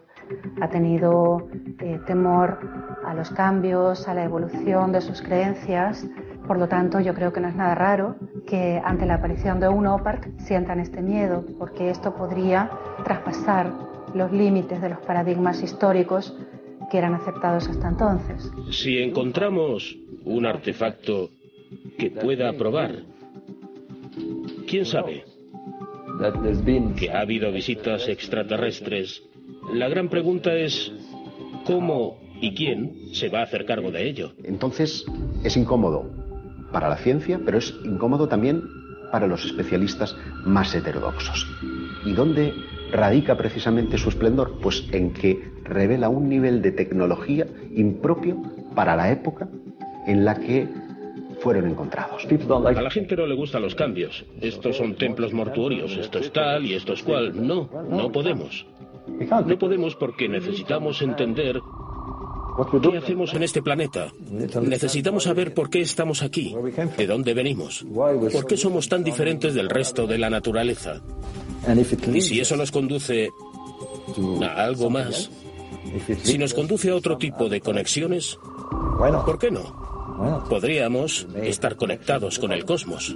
ha 0.62 0.70
tenido 0.70 1.48
eh, 1.80 2.00
temor 2.06 2.60
a 3.06 3.14
los 3.14 3.30
cambios, 3.32 4.08
a 4.08 4.14
la 4.14 4.24
evolución 4.24 4.92
de 4.92 5.02
sus 5.02 5.22
creencias. 5.22 6.08
Por 6.48 6.58
lo 6.58 6.68
tanto, 6.68 7.00
yo 7.00 7.14
creo 7.14 7.34
que 7.34 7.40
no 7.40 7.48
es 7.48 7.56
nada 7.56 7.76
raro 7.76 8.16
que 8.46 8.82
ante 8.84 9.06
la 9.06 9.16
aparición 9.16 9.60
de 9.60 9.68
un 9.68 9.88
OPART 9.88 10.26
sientan 10.40 10.80
este 10.80 11.02
miedo, 11.02 11.44
porque 11.58 11.90
esto 11.90 12.16
podría 12.16 12.70
traspasar 13.04 13.72
los 14.14 14.32
límites 14.32 14.82
de 14.82 14.90
los 14.90 15.00
paradigmas 15.00 15.62
históricos 15.62 16.38
que 16.90 16.98
eran 17.00 17.16
aceptados 17.16 17.68
hasta 17.68 17.88
entonces. 17.88 18.52
Si 18.72 19.00
encontramos 19.00 19.98
un 20.24 20.46
artefacto 20.46 21.30
que 21.98 22.12
pueda 22.12 22.54
probar. 22.54 23.04
¿Quién 24.68 24.86
sabe? 24.86 25.26
Que 26.98 27.12
ha 27.12 27.20
habido 27.22 27.52
visitas 27.52 28.08
extraterrestres. 28.08 29.24
La 29.74 29.90
gran 29.90 30.10
pregunta 30.10 30.54
es 30.56 30.92
cómo 31.66 32.20
y 32.42 32.54
quién 32.54 33.14
se 33.14 33.30
va 33.30 33.40
a 33.40 33.44
hacer 33.44 33.66
cargo 33.66 33.92
de 33.92 34.08
ello. 34.08 34.34
Entonces 34.44 35.06
es 35.44 35.58
incómodo 35.58 36.10
para 36.72 36.90
la 36.90 36.98
ciencia, 36.98 37.40
pero 37.44 37.58
es 37.58 37.74
incómodo 37.84 38.28
también 38.28 38.64
para 39.12 39.28
los 39.28 39.46
especialistas 39.46 40.16
más 40.44 40.74
heterodoxos. 40.76 41.48
¿Y 42.06 42.14
dónde 42.14 42.54
radica 42.92 43.38
precisamente 43.38 43.98
su 43.98 44.10
esplendor? 44.10 44.60
Pues 44.62 44.88
en 44.92 45.14
que 45.14 45.52
revela 45.64 46.10
un 46.10 46.30
nivel 46.30 46.62
de 46.62 46.72
tecnología 46.72 47.48
impropio 47.74 48.42
para 48.76 48.96
la 48.96 49.12
época 49.12 49.50
en 50.06 50.26
la 50.26 50.36
que 50.36 50.68
fueron 51.40 51.70
encontrados. 51.70 52.26
A 52.26 52.82
la 52.82 52.90
gente 52.90 53.16
no 53.16 53.26
le 53.26 53.36
gustan 53.36 53.62
los 53.62 53.76
cambios. 53.76 54.26
Estos 54.42 54.78
son 54.78 54.96
templos 54.96 55.34
mortuorios, 55.34 55.96
esto 55.98 56.20
es 56.20 56.32
tal 56.32 56.66
y 56.66 56.74
esto 56.74 56.94
es 56.94 57.04
cual. 57.04 57.46
No, 57.46 57.70
no 57.90 58.12
podemos. 58.12 58.66
No 59.46 59.60
podemos 59.60 59.96
porque 59.96 60.28
necesitamos 60.28 61.02
entender 61.02 61.62
¿Qué 62.82 62.98
hacemos 62.98 63.34
en 63.34 63.44
este 63.44 63.62
planeta? 63.62 64.14
Necesitamos 64.62 65.24
saber 65.24 65.54
por 65.54 65.70
qué 65.70 65.82
estamos 65.82 66.24
aquí, 66.24 66.56
de 66.98 67.06
dónde 67.06 67.34
venimos, 67.34 67.86
por 68.32 68.48
qué 68.48 68.56
somos 68.56 68.88
tan 68.88 69.04
diferentes 69.04 69.54
del 69.54 69.70
resto 69.70 70.08
de 70.08 70.18
la 70.18 70.30
naturaleza. 70.30 71.02
Y 72.14 72.22
si 72.22 72.40
eso 72.40 72.56
nos 72.56 72.72
conduce 72.72 73.30
a 74.42 74.64
algo 74.64 74.90
más, 74.90 75.30
si 76.24 76.38
nos 76.38 76.54
conduce 76.54 76.92
a 76.92 76.96
otro 76.96 77.18
tipo 77.18 77.50
de 77.50 77.60
conexiones, 77.60 78.40
¿por 79.26 79.38
qué 79.38 79.52
no? 79.52 79.85
Podríamos 80.50 81.28
estar 81.36 81.76
conectados 81.76 82.40
con 82.40 82.52
el 82.52 82.66
cosmos. 82.66 83.16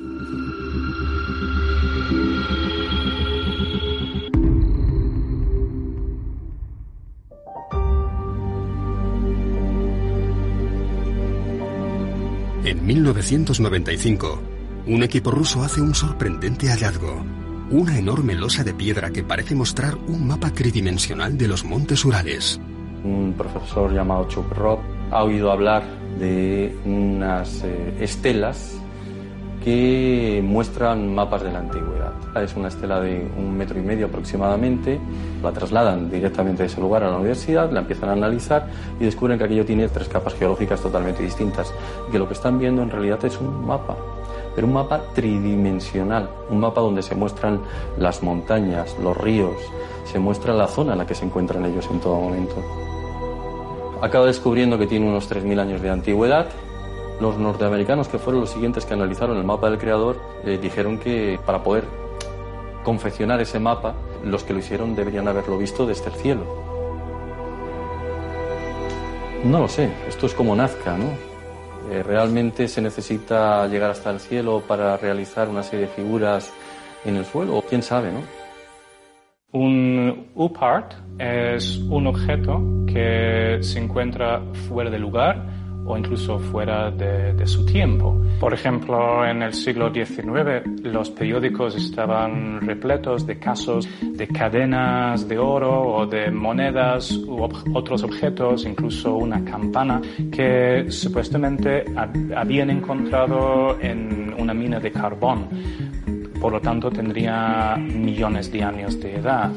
En 12.66 12.86
1995, 12.86 14.41
un 14.88 15.04
equipo 15.04 15.32
ruso 15.32 15.64
hace 15.64 15.82
un 15.82 15.95
sorprendente 15.95 16.68
hallazgo. 16.68 17.24
Una 17.72 17.97
enorme 17.97 18.36
losa 18.36 18.64
de 18.64 18.74
piedra 18.74 19.12
que 19.12 19.24
parece 19.24 19.56
mostrar 19.56 19.95
un 20.08 20.28
mapa 20.28 20.52
tridimensional 20.52 21.38
de 21.38 21.47
los 21.47 21.64
montes 21.64 22.04
Urales. 22.04 22.60
Un 23.04 23.34
profesor 23.38 23.93
llamado 23.93 24.28
Chuprov 24.28 24.99
ha 25.12 25.24
oído 25.24 25.51
hablar 25.51 25.84
de 26.20 26.76
unas 26.86 27.64
eh, 27.64 27.97
estelas 27.99 28.80
que 29.64 30.41
muestran 30.43 31.14
mapas 31.14 31.43
de 31.43 31.51
la 31.51 31.60
antigüedad. 31.60 32.14
Es 32.36 32.55
una 32.55 32.70
estela 32.70 33.01
de 33.01 33.30
un 33.38 33.57
metro 33.57 33.78
y 33.80 33.82
medio 33.82 34.05
aproximadamente, 34.05 34.99
la 35.43 35.51
trasladan 35.51 36.10
directamente 36.10 36.64
de 36.64 36.68
ese 36.68 36.80
lugar 36.80 37.03
a 37.03 37.10
la 37.10 37.18
universidad, 37.18 37.72
la 37.72 37.82
empiezan 37.82 38.10
a 38.10 38.14
analizar 38.14 38.68
y 38.99 39.05
descubren 39.05 39.38
que 39.38 39.45
aquello 39.45 39.66
tiene 39.66 39.88
tres 39.89 40.07
capas 40.07 40.36
geológicas 40.36 40.82
totalmente 40.82 41.24
distintas 41.24 41.74
y 42.07 42.12
que 42.12 42.20
lo 42.20 42.28
que 42.28 42.36
están 42.36 42.60
viendo 42.60 42.82
en 42.82 42.89
realidad 42.89 43.24
es 43.26 43.39
un 43.39 43.66
mapa, 43.66 43.97
pero 44.55 44.68
un 44.68 44.74
mapa 44.74 45.01
tridimensional, 45.14 46.30
un 46.49 46.60
mapa 46.60 46.82
donde 46.82 47.01
se 47.01 47.16
muestran 47.16 47.62
las 47.97 48.24
montañas, 48.24 48.95
los 49.03 49.18
ríos, 49.18 49.57
se 50.05 50.20
muestra 50.20 50.53
la 50.53 50.68
zona 50.68 50.93
en 50.93 50.99
la 50.99 51.05
que 51.05 51.16
se 51.16 51.26
encuentran 51.26 51.66
ellos 51.66 51.88
en 51.91 51.99
todo 51.99 52.16
momento. 52.16 52.89
Acaba 54.02 54.26
descubriendo 54.26 54.78
que 54.78 54.88
tiene 54.88 55.08
unos 55.08 55.30
3.000 55.30 55.60
años 55.60 55.82
de 55.82 55.89
antigüedad 55.89 56.47
los 57.20 57.38
norteamericanos, 57.38 58.08
que 58.08 58.18
fueron 58.18 58.41
los 58.41 58.50
siguientes 58.50 58.86
que 58.86 58.93
analizaron 58.93 59.38
el 59.38 59.43
mapa 59.43 59.70
del 59.70 59.78
creador, 59.78 60.20
eh, 60.45 60.58
dijeron 60.62 60.97
que 60.97 61.39
para 61.45 61.64
poder 61.64 61.84
confeccionar 62.84 63.41
ese 63.41 63.60
mapa, 63.60 63.93
los 64.24 64.43
que 64.43 64.54
lo 64.54 64.60
hicieron 64.60 64.95
deberían 64.95 65.28
haberlo 65.28 65.58
visto 65.58 65.86
desde 65.86 66.08
el 66.08 66.14
cielo. 66.14 66.45
No 69.43 69.60
lo 69.60 69.68
sé, 69.68 69.91
esto 70.08 70.26
es 70.26 70.34
como 70.34 70.56
Nazca, 70.56 70.97
¿no? 70.97 71.10
Eh, 71.91 72.04
¿Realmente 72.04 72.68
se 72.68 72.82
necesita 72.82 73.66
llegar 73.68 73.91
hasta 73.91 74.12
el 74.12 74.20
cielo 74.20 74.62
para 74.68 74.95
realizar 74.97 75.50
una 75.50 75.64
serie 75.64 75.88
de 75.88 75.91
figuras 75.91 76.52
en 77.06 77.16
el 77.18 77.26
suelo? 77.26 77.62
¿Quién 77.68 77.82
sabe, 77.82 78.12
no? 78.12 78.22
Un 79.52 80.28
U-part 80.36 80.93
es 81.18 81.78
un 81.89 82.06
objeto 82.06 82.62
que 82.86 83.58
se 83.62 83.80
encuentra 83.80 84.43
fuera 84.68 84.91
de 84.91 85.00
lugar 85.00 85.43
o 85.88 85.97
incluso 85.97 86.38
fuera 86.38 86.91
de, 86.91 87.47
su 87.47 87.66
tiempo. 87.66 88.22
Por 88.39 88.54
ejemplo, 88.54 89.26
en 89.26 89.41
el 89.41 89.56
siglo 89.56 89.91
XIX 89.91 90.84
los 90.84 91.10
periódicos 91.10 91.76
estaban 91.76 92.62
repletos 92.62 93.26
de 93.26 93.39
casos 93.39 93.89
de 94.00 94.28
cadenas 94.28 95.28
de 95.28 95.39
oro 95.39 95.95
o 95.95 96.06
de 96.06 96.30
monedas 96.30 97.12
u 97.12 97.41
otros 97.74 98.04
objetos, 98.04 98.66
incluso 98.66 99.16
una 99.16 99.43
campana 99.43 100.00
que 100.32 100.86
supuestamente 100.91 101.86
habían 102.36 102.70
encontrado 102.70 103.80
en 103.82 104.32
una 104.38 104.54
mina 104.54 104.80
de 104.80 104.91
carbón. 104.91 105.47
Por 106.40 106.54
lo 106.54 106.62
tanto, 106.62 106.90
tendría 106.90 107.76
millones 107.76 108.52
de 108.52 108.64
años 108.64 109.00
de 109.00 109.16
edad. 109.16 109.52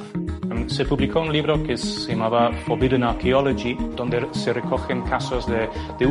Se 0.66 0.84
publicó 0.84 1.20
un 1.20 1.32
libro 1.32 1.62
que 1.62 1.76
se 1.76 2.12
llamaba 2.12 2.50
Forbidden 2.66 3.04
Archaeology, 3.04 3.76
donde 3.96 4.26
se 4.32 4.52
recogen 4.52 5.02
casos 5.02 5.46
de, 5.46 5.68
de 5.98 6.06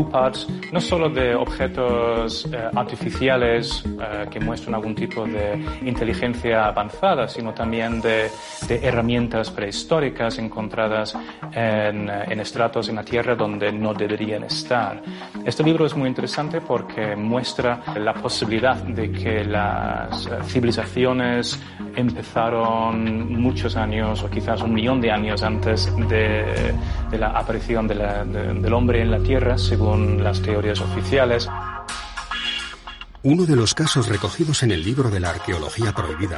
no 0.71 0.81
solo 0.81 1.09
de 1.09 1.35
objetos 1.35 2.47
eh, 2.51 2.69
artificiales 2.75 3.83
eh, 3.85 4.27
que 4.29 4.39
muestran 4.39 4.75
algún 4.75 4.95
tipo 4.95 5.25
de 5.25 5.63
inteligencia 5.83 6.65
avanzada, 6.65 7.27
sino 7.27 7.53
también 7.53 8.01
de, 8.01 8.29
de 8.67 8.75
herramientas 8.83 9.51
prehistóricas 9.51 10.37
encontradas 10.39 11.15
en, 11.53 12.09
en, 12.09 12.39
estratos 12.39 12.89
en 12.89 12.95
la 12.95 13.03
Tierra 13.03 13.35
donde 13.35 13.71
no 13.71 13.93
deberían 13.93 14.43
estar. 14.43 15.01
Este 15.45 15.63
libro 15.63 15.85
es 15.85 15.95
muy 15.95 16.07
interesante 16.07 16.61
porque 16.61 17.15
muestra 17.15 17.81
la 17.95 18.13
posibilidad 18.13 18.75
de 18.75 19.11
que 19.11 19.43
las 19.43 20.25
eh, 20.25 20.29
civilizaciones 20.45 21.59
empezaron 21.95 23.41
muchos 23.41 23.75
años 23.75 24.23
quizás 24.31 24.61
un 24.61 24.73
millón 24.73 25.01
de 25.01 25.11
años 25.11 25.43
antes 25.43 25.89
de, 26.09 26.73
la 27.11 27.29
aparición 27.29 27.87
del 27.87 28.73
hombre 28.73 29.01
en 29.01 29.11
la 29.11 29.19
Tierra, 29.19 29.57
según 29.57 30.23
las 30.23 30.41
teorías 30.41 30.79
oficiales. 30.79 31.49
Uno 33.23 33.45
de 33.45 33.55
los 33.55 33.73
casos 33.73 34.07
recogidos 34.07 34.63
en 34.63 34.71
el 34.71 34.83
libro 34.83 35.09
de 35.09 35.19
la 35.19 35.29
arqueología 35.29 35.91
prohibida 35.91 36.37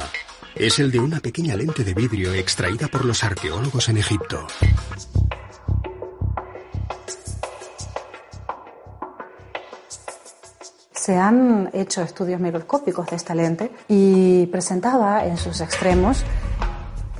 es 0.54 0.78
el 0.78 0.90
de 0.90 1.00
una 1.00 1.20
pequeña 1.20 1.56
lente 1.56 1.82
de 1.82 1.94
vidrio 1.94 2.32
extraída 2.34 2.88
por 2.88 3.04
los 3.04 3.24
arqueólogos 3.24 3.88
en 3.88 3.98
Egipto. 3.98 4.46
se 11.04 11.18
han 11.18 11.68
hecho 11.74 12.00
estudios 12.00 12.40
microscópicos 12.40 13.08
de 13.08 13.16
esta 13.16 13.34
lente 13.34 13.70
y 13.88 14.46
presentaba 14.46 15.26
en 15.26 15.36
sus 15.36 15.60
extremos 15.60 16.24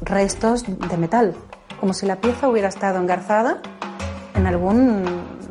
restos 0.04 0.64
de 0.66 0.96
metal, 0.96 1.34
como 1.80 1.92
si 1.92 2.06
la 2.06 2.16
pieza 2.16 2.48
hubiera 2.48 2.68
estado 2.68 2.98
engarzada 2.98 3.60
en 4.34 4.46
algún 4.46 5.04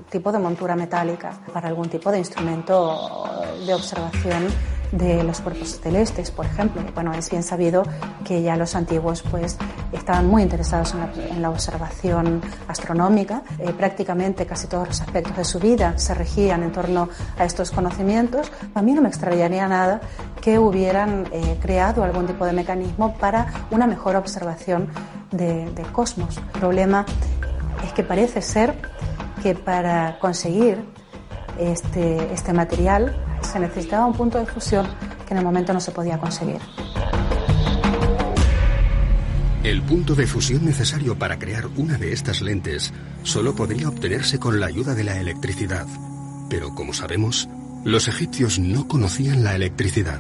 tipo 0.10 0.32
de 0.32 0.40
montura 0.40 0.76
metálica 0.76 1.32
para 1.52 1.68
algún 1.68 1.90
tipo 1.90 2.12
de 2.12 2.20
instrumento 2.20 3.24
de 3.66 3.74
observación 3.74 4.48
de 4.94 5.24
los 5.24 5.42
cuerpos 5.42 5.80
celestes, 5.82 6.32
por 6.32 6.46
ejemplo. 6.46 6.82
Bueno, 6.94 7.14
es 7.14 7.30
bien 7.30 7.44
sabido 7.44 7.84
que 8.24 8.42
ya 8.42 8.56
los 8.56 8.76
antiguos 8.76 9.24
pues 9.30 9.58
estaban 9.92 10.28
muy 10.28 10.44
interesados 10.44 10.94
en 10.94 11.42
la, 11.42 11.50
observación 11.50 12.42
astronómica. 12.68 13.44
Eh, 13.60 13.74
prácticamente 13.76 14.46
casi 14.46 14.68
todos 14.68 14.88
los 14.88 15.02
aspectos 15.02 15.36
de 15.36 15.46
su 15.46 15.60
vida 15.60 15.98
se 15.98 16.14
regían 16.14 16.64
en 16.64 16.72
torno 16.72 17.10
a 17.38 17.46
estos 17.46 17.72
conocimientos. 17.72 18.52
A 18.76 18.82
mí 18.82 18.94
no 18.94 19.02
me 19.02 19.10
extrañaría 19.10 19.68
nada 19.68 20.02
que 20.42 20.60
hubieran 20.60 21.28
eh, 21.32 21.58
creado 21.62 22.04
algún 22.04 22.28
tipo 22.28 22.46
de 22.46 22.54
mecanismo 22.54 23.16
para 23.18 23.66
una 23.72 23.88
mejor 23.88 24.16
observación 24.16 24.90
del 25.32 25.74
cosmos. 25.92 26.38
El 26.38 26.60
problema 26.60 27.06
es 27.84 27.94
que 27.94 28.04
parece 28.04 28.42
ser 28.42 28.76
que 29.42 29.56
para 29.56 30.20
conseguir 30.20 30.86
este, 31.60 32.34
este 32.34 32.54
material 32.54 33.16
se 33.42 33.60
necesitaba 33.60 34.06
un 34.06 34.14
punto 34.14 34.40
de 34.40 34.46
fusión 34.46 34.88
que 35.28 35.34
en 35.34 35.40
el 35.40 35.44
momento 35.44 35.74
no 35.74 35.80
se 35.80 35.92
podía 35.92 36.18
conseguir. 36.18 36.60
El 39.64 39.82
punto 39.82 40.14
de 40.14 40.28
fusión 40.28 40.66
necesario 40.66 41.18
para 41.18 41.40
crear 41.40 41.68
una 41.78 41.98
de 41.98 42.12
estas 42.12 42.42
lentes 42.42 42.94
solo 43.24 43.56
podría 43.56 43.88
obtenerse 43.88 44.38
con 44.38 44.60
la 44.60 44.66
ayuda 44.66 44.94
de 44.94 45.06
la 45.06 45.18
electricidad. 45.18 45.88
Pero 46.50 46.76
como 46.76 46.94
sabemos, 46.94 47.48
los 47.86 48.10
egipcios 48.10 48.60
no 48.60 48.88
conocían 48.88 49.44
la 49.44 49.56
electricidad. 49.56 50.20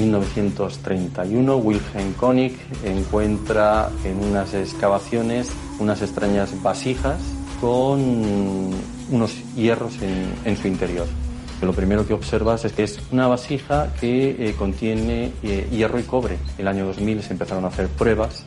1931, 0.00 1.56
Wilhelm 1.56 2.12
Koenig 2.14 2.56
encuentra 2.84 3.90
en 4.04 4.16
unas 4.16 4.54
excavaciones 4.54 5.50
unas 5.78 6.02
extrañas 6.02 6.50
vasijas 6.62 7.18
con 7.60 8.00
unos 9.10 9.54
hierros 9.54 9.94
en, 10.44 10.56
su 10.56 10.68
interior. 10.68 11.06
Lo 11.60 11.72
primero 11.74 12.06
que 12.06 12.14
observas 12.14 12.64
es 12.64 12.72
que 12.72 12.84
es 12.84 12.98
una 13.12 13.26
vasija 13.26 13.92
que 14.00 14.30
eh, 14.38 14.54
contiene 14.56 15.32
eh, 15.42 15.68
hierro 15.70 15.98
y 15.98 16.04
cobre. 16.04 16.34
En 16.56 16.60
el 16.60 16.68
año 16.68 16.86
2000 16.86 17.22
se 17.22 17.32
empezaron 17.34 17.64
a 17.64 17.68
hacer 17.68 17.88
pruebas 17.88 18.46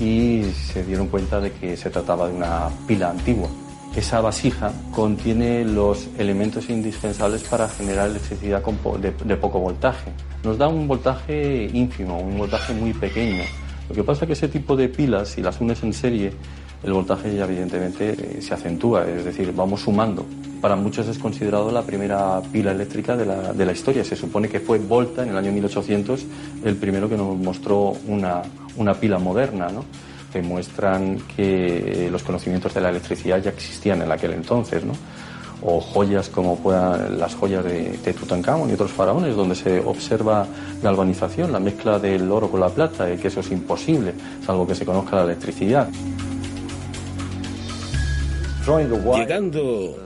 y 0.00 0.42
se 0.72 0.82
dieron 0.84 1.08
cuenta 1.08 1.40
de 1.40 1.52
que 1.52 1.76
se 1.76 1.90
trataba 1.90 2.28
de 2.28 2.34
una 2.34 2.68
pila 2.86 3.10
antigua. 3.10 3.48
Esa 3.96 4.20
vasija 4.20 4.72
contiene 4.94 5.64
los 5.64 6.08
elementos 6.18 6.68
indispensables 6.68 7.44
para 7.44 7.66
generar 7.66 8.10
electricidad 8.10 8.62
de 8.62 9.36
poco 9.38 9.58
voltaje. 9.58 10.12
Nos 10.44 10.58
da 10.58 10.68
un 10.68 10.86
voltaje 10.86 11.70
ínfimo, 11.72 12.20
un 12.20 12.36
voltaje 12.36 12.74
muy 12.74 12.92
pequeño. 12.92 13.42
Lo 13.88 13.94
que 13.94 14.04
pasa 14.04 14.24
es 14.24 14.26
que 14.26 14.32
ese 14.34 14.48
tipo 14.48 14.76
de 14.76 14.90
pilas, 14.90 15.30
si 15.30 15.40
las 15.40 15.62
unes 15.62 15.82
en 15.82 15.94
serie, 15.94 16.30
el 16.82 16.92
voltaje 16.92 17.34
ya 17.34 17.44
evidentemente 17.44 18.10
eh, 18.10 18.42
se 18.42 18.52
acentúa, 18.52 19.08
es 19.08 19.24
decir, 19.24 19.50
vamos 19.56 19.80
sumando. 19.80 20.26
Para 20.60 20.76
muchos 20.76 21.08
es 21.08 21.16
considerado 21.16 21.72
la 21.72 21.80
primera 21.80 22.42
pila 22.52 22.72
eléctrica 22.72 23.16
de 23.16 23.24
la, 23.24 23.54
de 23.54 23.64
la 23.64 23.72
historia. 23.72 24.04
Se 24.04 24.14
supone 24.14 24.50
que 24.50 24.60
fue 24.60 24.78
Volta 24.78 25.22
en 25.22 25.30
el 25.30 25.38
año 25.38 25.52
1800 25.52 26.26
el 26.66 26.76
primero 26.76 27.08
que 27.08 27.16
nos 27.16 27.34
mostró 27.38 27.94
una, 28.06 28.42
una 28.76 28.92
pila 28.92 29.18
moderna, 29.18 29.68
¿no? 29.70 29.84
Demuestran 30.32 31.18
que 31.36 32.08
los 32.10 32.22
conocimientos 32.22 32.74
de 32.74 32.80
la 32.80 32.90
electricidad 32.90 33.42
ya 33.42 33.50
existían 33.50 34.02
en 34.02 34.12
aquel 34.12 34.32
entonces, 34.32 34.84
¿no? 34.84 34.92
o 35.62 35.80
joyas 35.80 36.28
como 36.28 36.58
puedan 36.58 37.18
las 37.18 37.34
joyas 37.34 37.64
de, 37.64 37.96
de 37.98 38.12
Tutankamón 38.12 38.70
y 38.70 38.74
otros 38.74 38.92
faraones, 38.92 39.34
donde 39.34 39.54
se 39.54 39.80
observa 39.80 40.46
galvanización, 40.82 41.50
la 41.50 41.60
mezcla 41.60 41.98
del 41.98 42.30
oro 42.30 42.50
con 42.50 42.60
la 42.60 42.68
plata, 42.68 43.12
y 43.12 43.16
que 43.16 43.28
eso 43.28 43.40
es 43.40 43.50
imposible, 43.50 44.12
es 44.42 44.48
algo 44.48 44.66
que 44.66 44.74
se 44.74 44.84
conozca 44.84 45.16
la 45.16 45.24
electricidad. 45.24 45.88
Llegando 48.66 49.96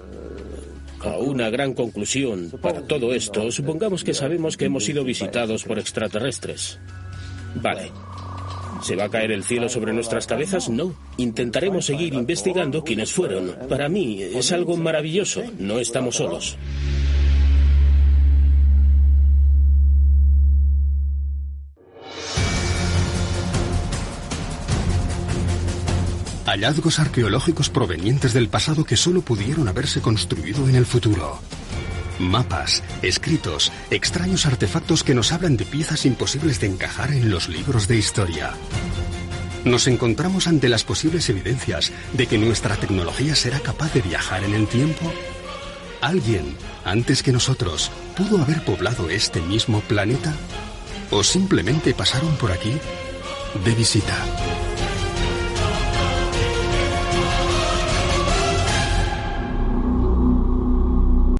a 1.00 1.16
una 1.16 1.48
gran 1.48 1.72
conclusión 1.72 2.52
para 2.60 2.82
todo 2.82 3.14
esto, 3.14 3.50
supongamos 3.50 4.04
que 4.04 4.12
sabemos 4.12 4.58
que 4.58 4.66
hemos 4.66 4.84
sido 4.84 5.02
visitados 5.02 5.64
por 5.64 5.78
extraterrestres. 5.78 6.78
Vale. 7.54 7.90
¿Se 8.82 8.96
va 8.96 9.04
a 9.04 9.08
caer 9.08 9.32
el 9.32 9.44
cielo 9.44 9.68
sobre 9.68 9.92
nuestras 9.92 10.26
cabezas? 10.26 10.68
No. 10.68 10.94
Intentaremos 11.16 11.86
seguir 11.86 12.14
investigando 12.14 12.82
quiénes 12.82 13.12
fueron. 13.12 13.56
Para 13.68 13.88
mí 13.88 14.22
es 14.22 14.52
algo 14.52 14.76
maravilloso. 14.76 15.42
No 15.58 15.78
estamos 15.78 16.16
solos. 16.16 16.56
Hallazgos 26.50 26.98
arqueológicos 26.98 27.70
provenientes 27.70 28.32
del 28.34 28.48
pasado 28.48 28.84
que 28.84 28.96
solo 28.96 29.20
pudieron 29.20 29.68
haberse 29.68 30.00
construido 30.00 30.68
en 30.68 30.74
el 30.74 30.84
futuro. 30.84 31.38
Mapas, 32.20 32.82
escritos, 33.00 33.72
extraños 33.90 34.44
artefactos 34.44 35.02
que 35.02 35.14
nos 35.14 35.32
hablan 35.32 35.56
de 35.56 35.64
piezas 35.64 36.04
imposibles 36.04 36.60
de 36.60 36.66
encajar 36.66 37.12
en 37.12 37.30
los 37.30 37.48
libros 37.48 37.88
de 37.88 37.96
historia. 37.96 38.52
Nos 39.64 39.86
encontramos 39.86 40.46
ante 40.46 40.68
las 40.68 40.84
posibles 40.84 41.28
evidencias 41.30 41.92
de 42.12 42.26
que 42.26 42.36
nuestra 42.36 42.76
tecnología 42.76 43.34
será 43.34 43.58
capaz 43.60 43.94
de 43.94 44.02
viajar 44.02 44.44
en 44.44 44.54
el 44.54 44.66
tiempo. 44.66 45.10
¿Alguien, 46.02 46.56
antes 46.84 47.22
que 47.22 47.32
nosotros, 47.32 47.90
pudo 48.16 48.42
haber 48.42 48.64
poblado 48.64 49.08
este 49.08 49.40
mismo 49.40 49.80
planeta? 49.80 50.34
¿O 51.10 51.24
simplemente 51.24 51.94
pasaron 51.94 52.36
por 52.36 52.52
aquí 52.52 52.74
de 53.64 53.74
visita? 53.74 54.14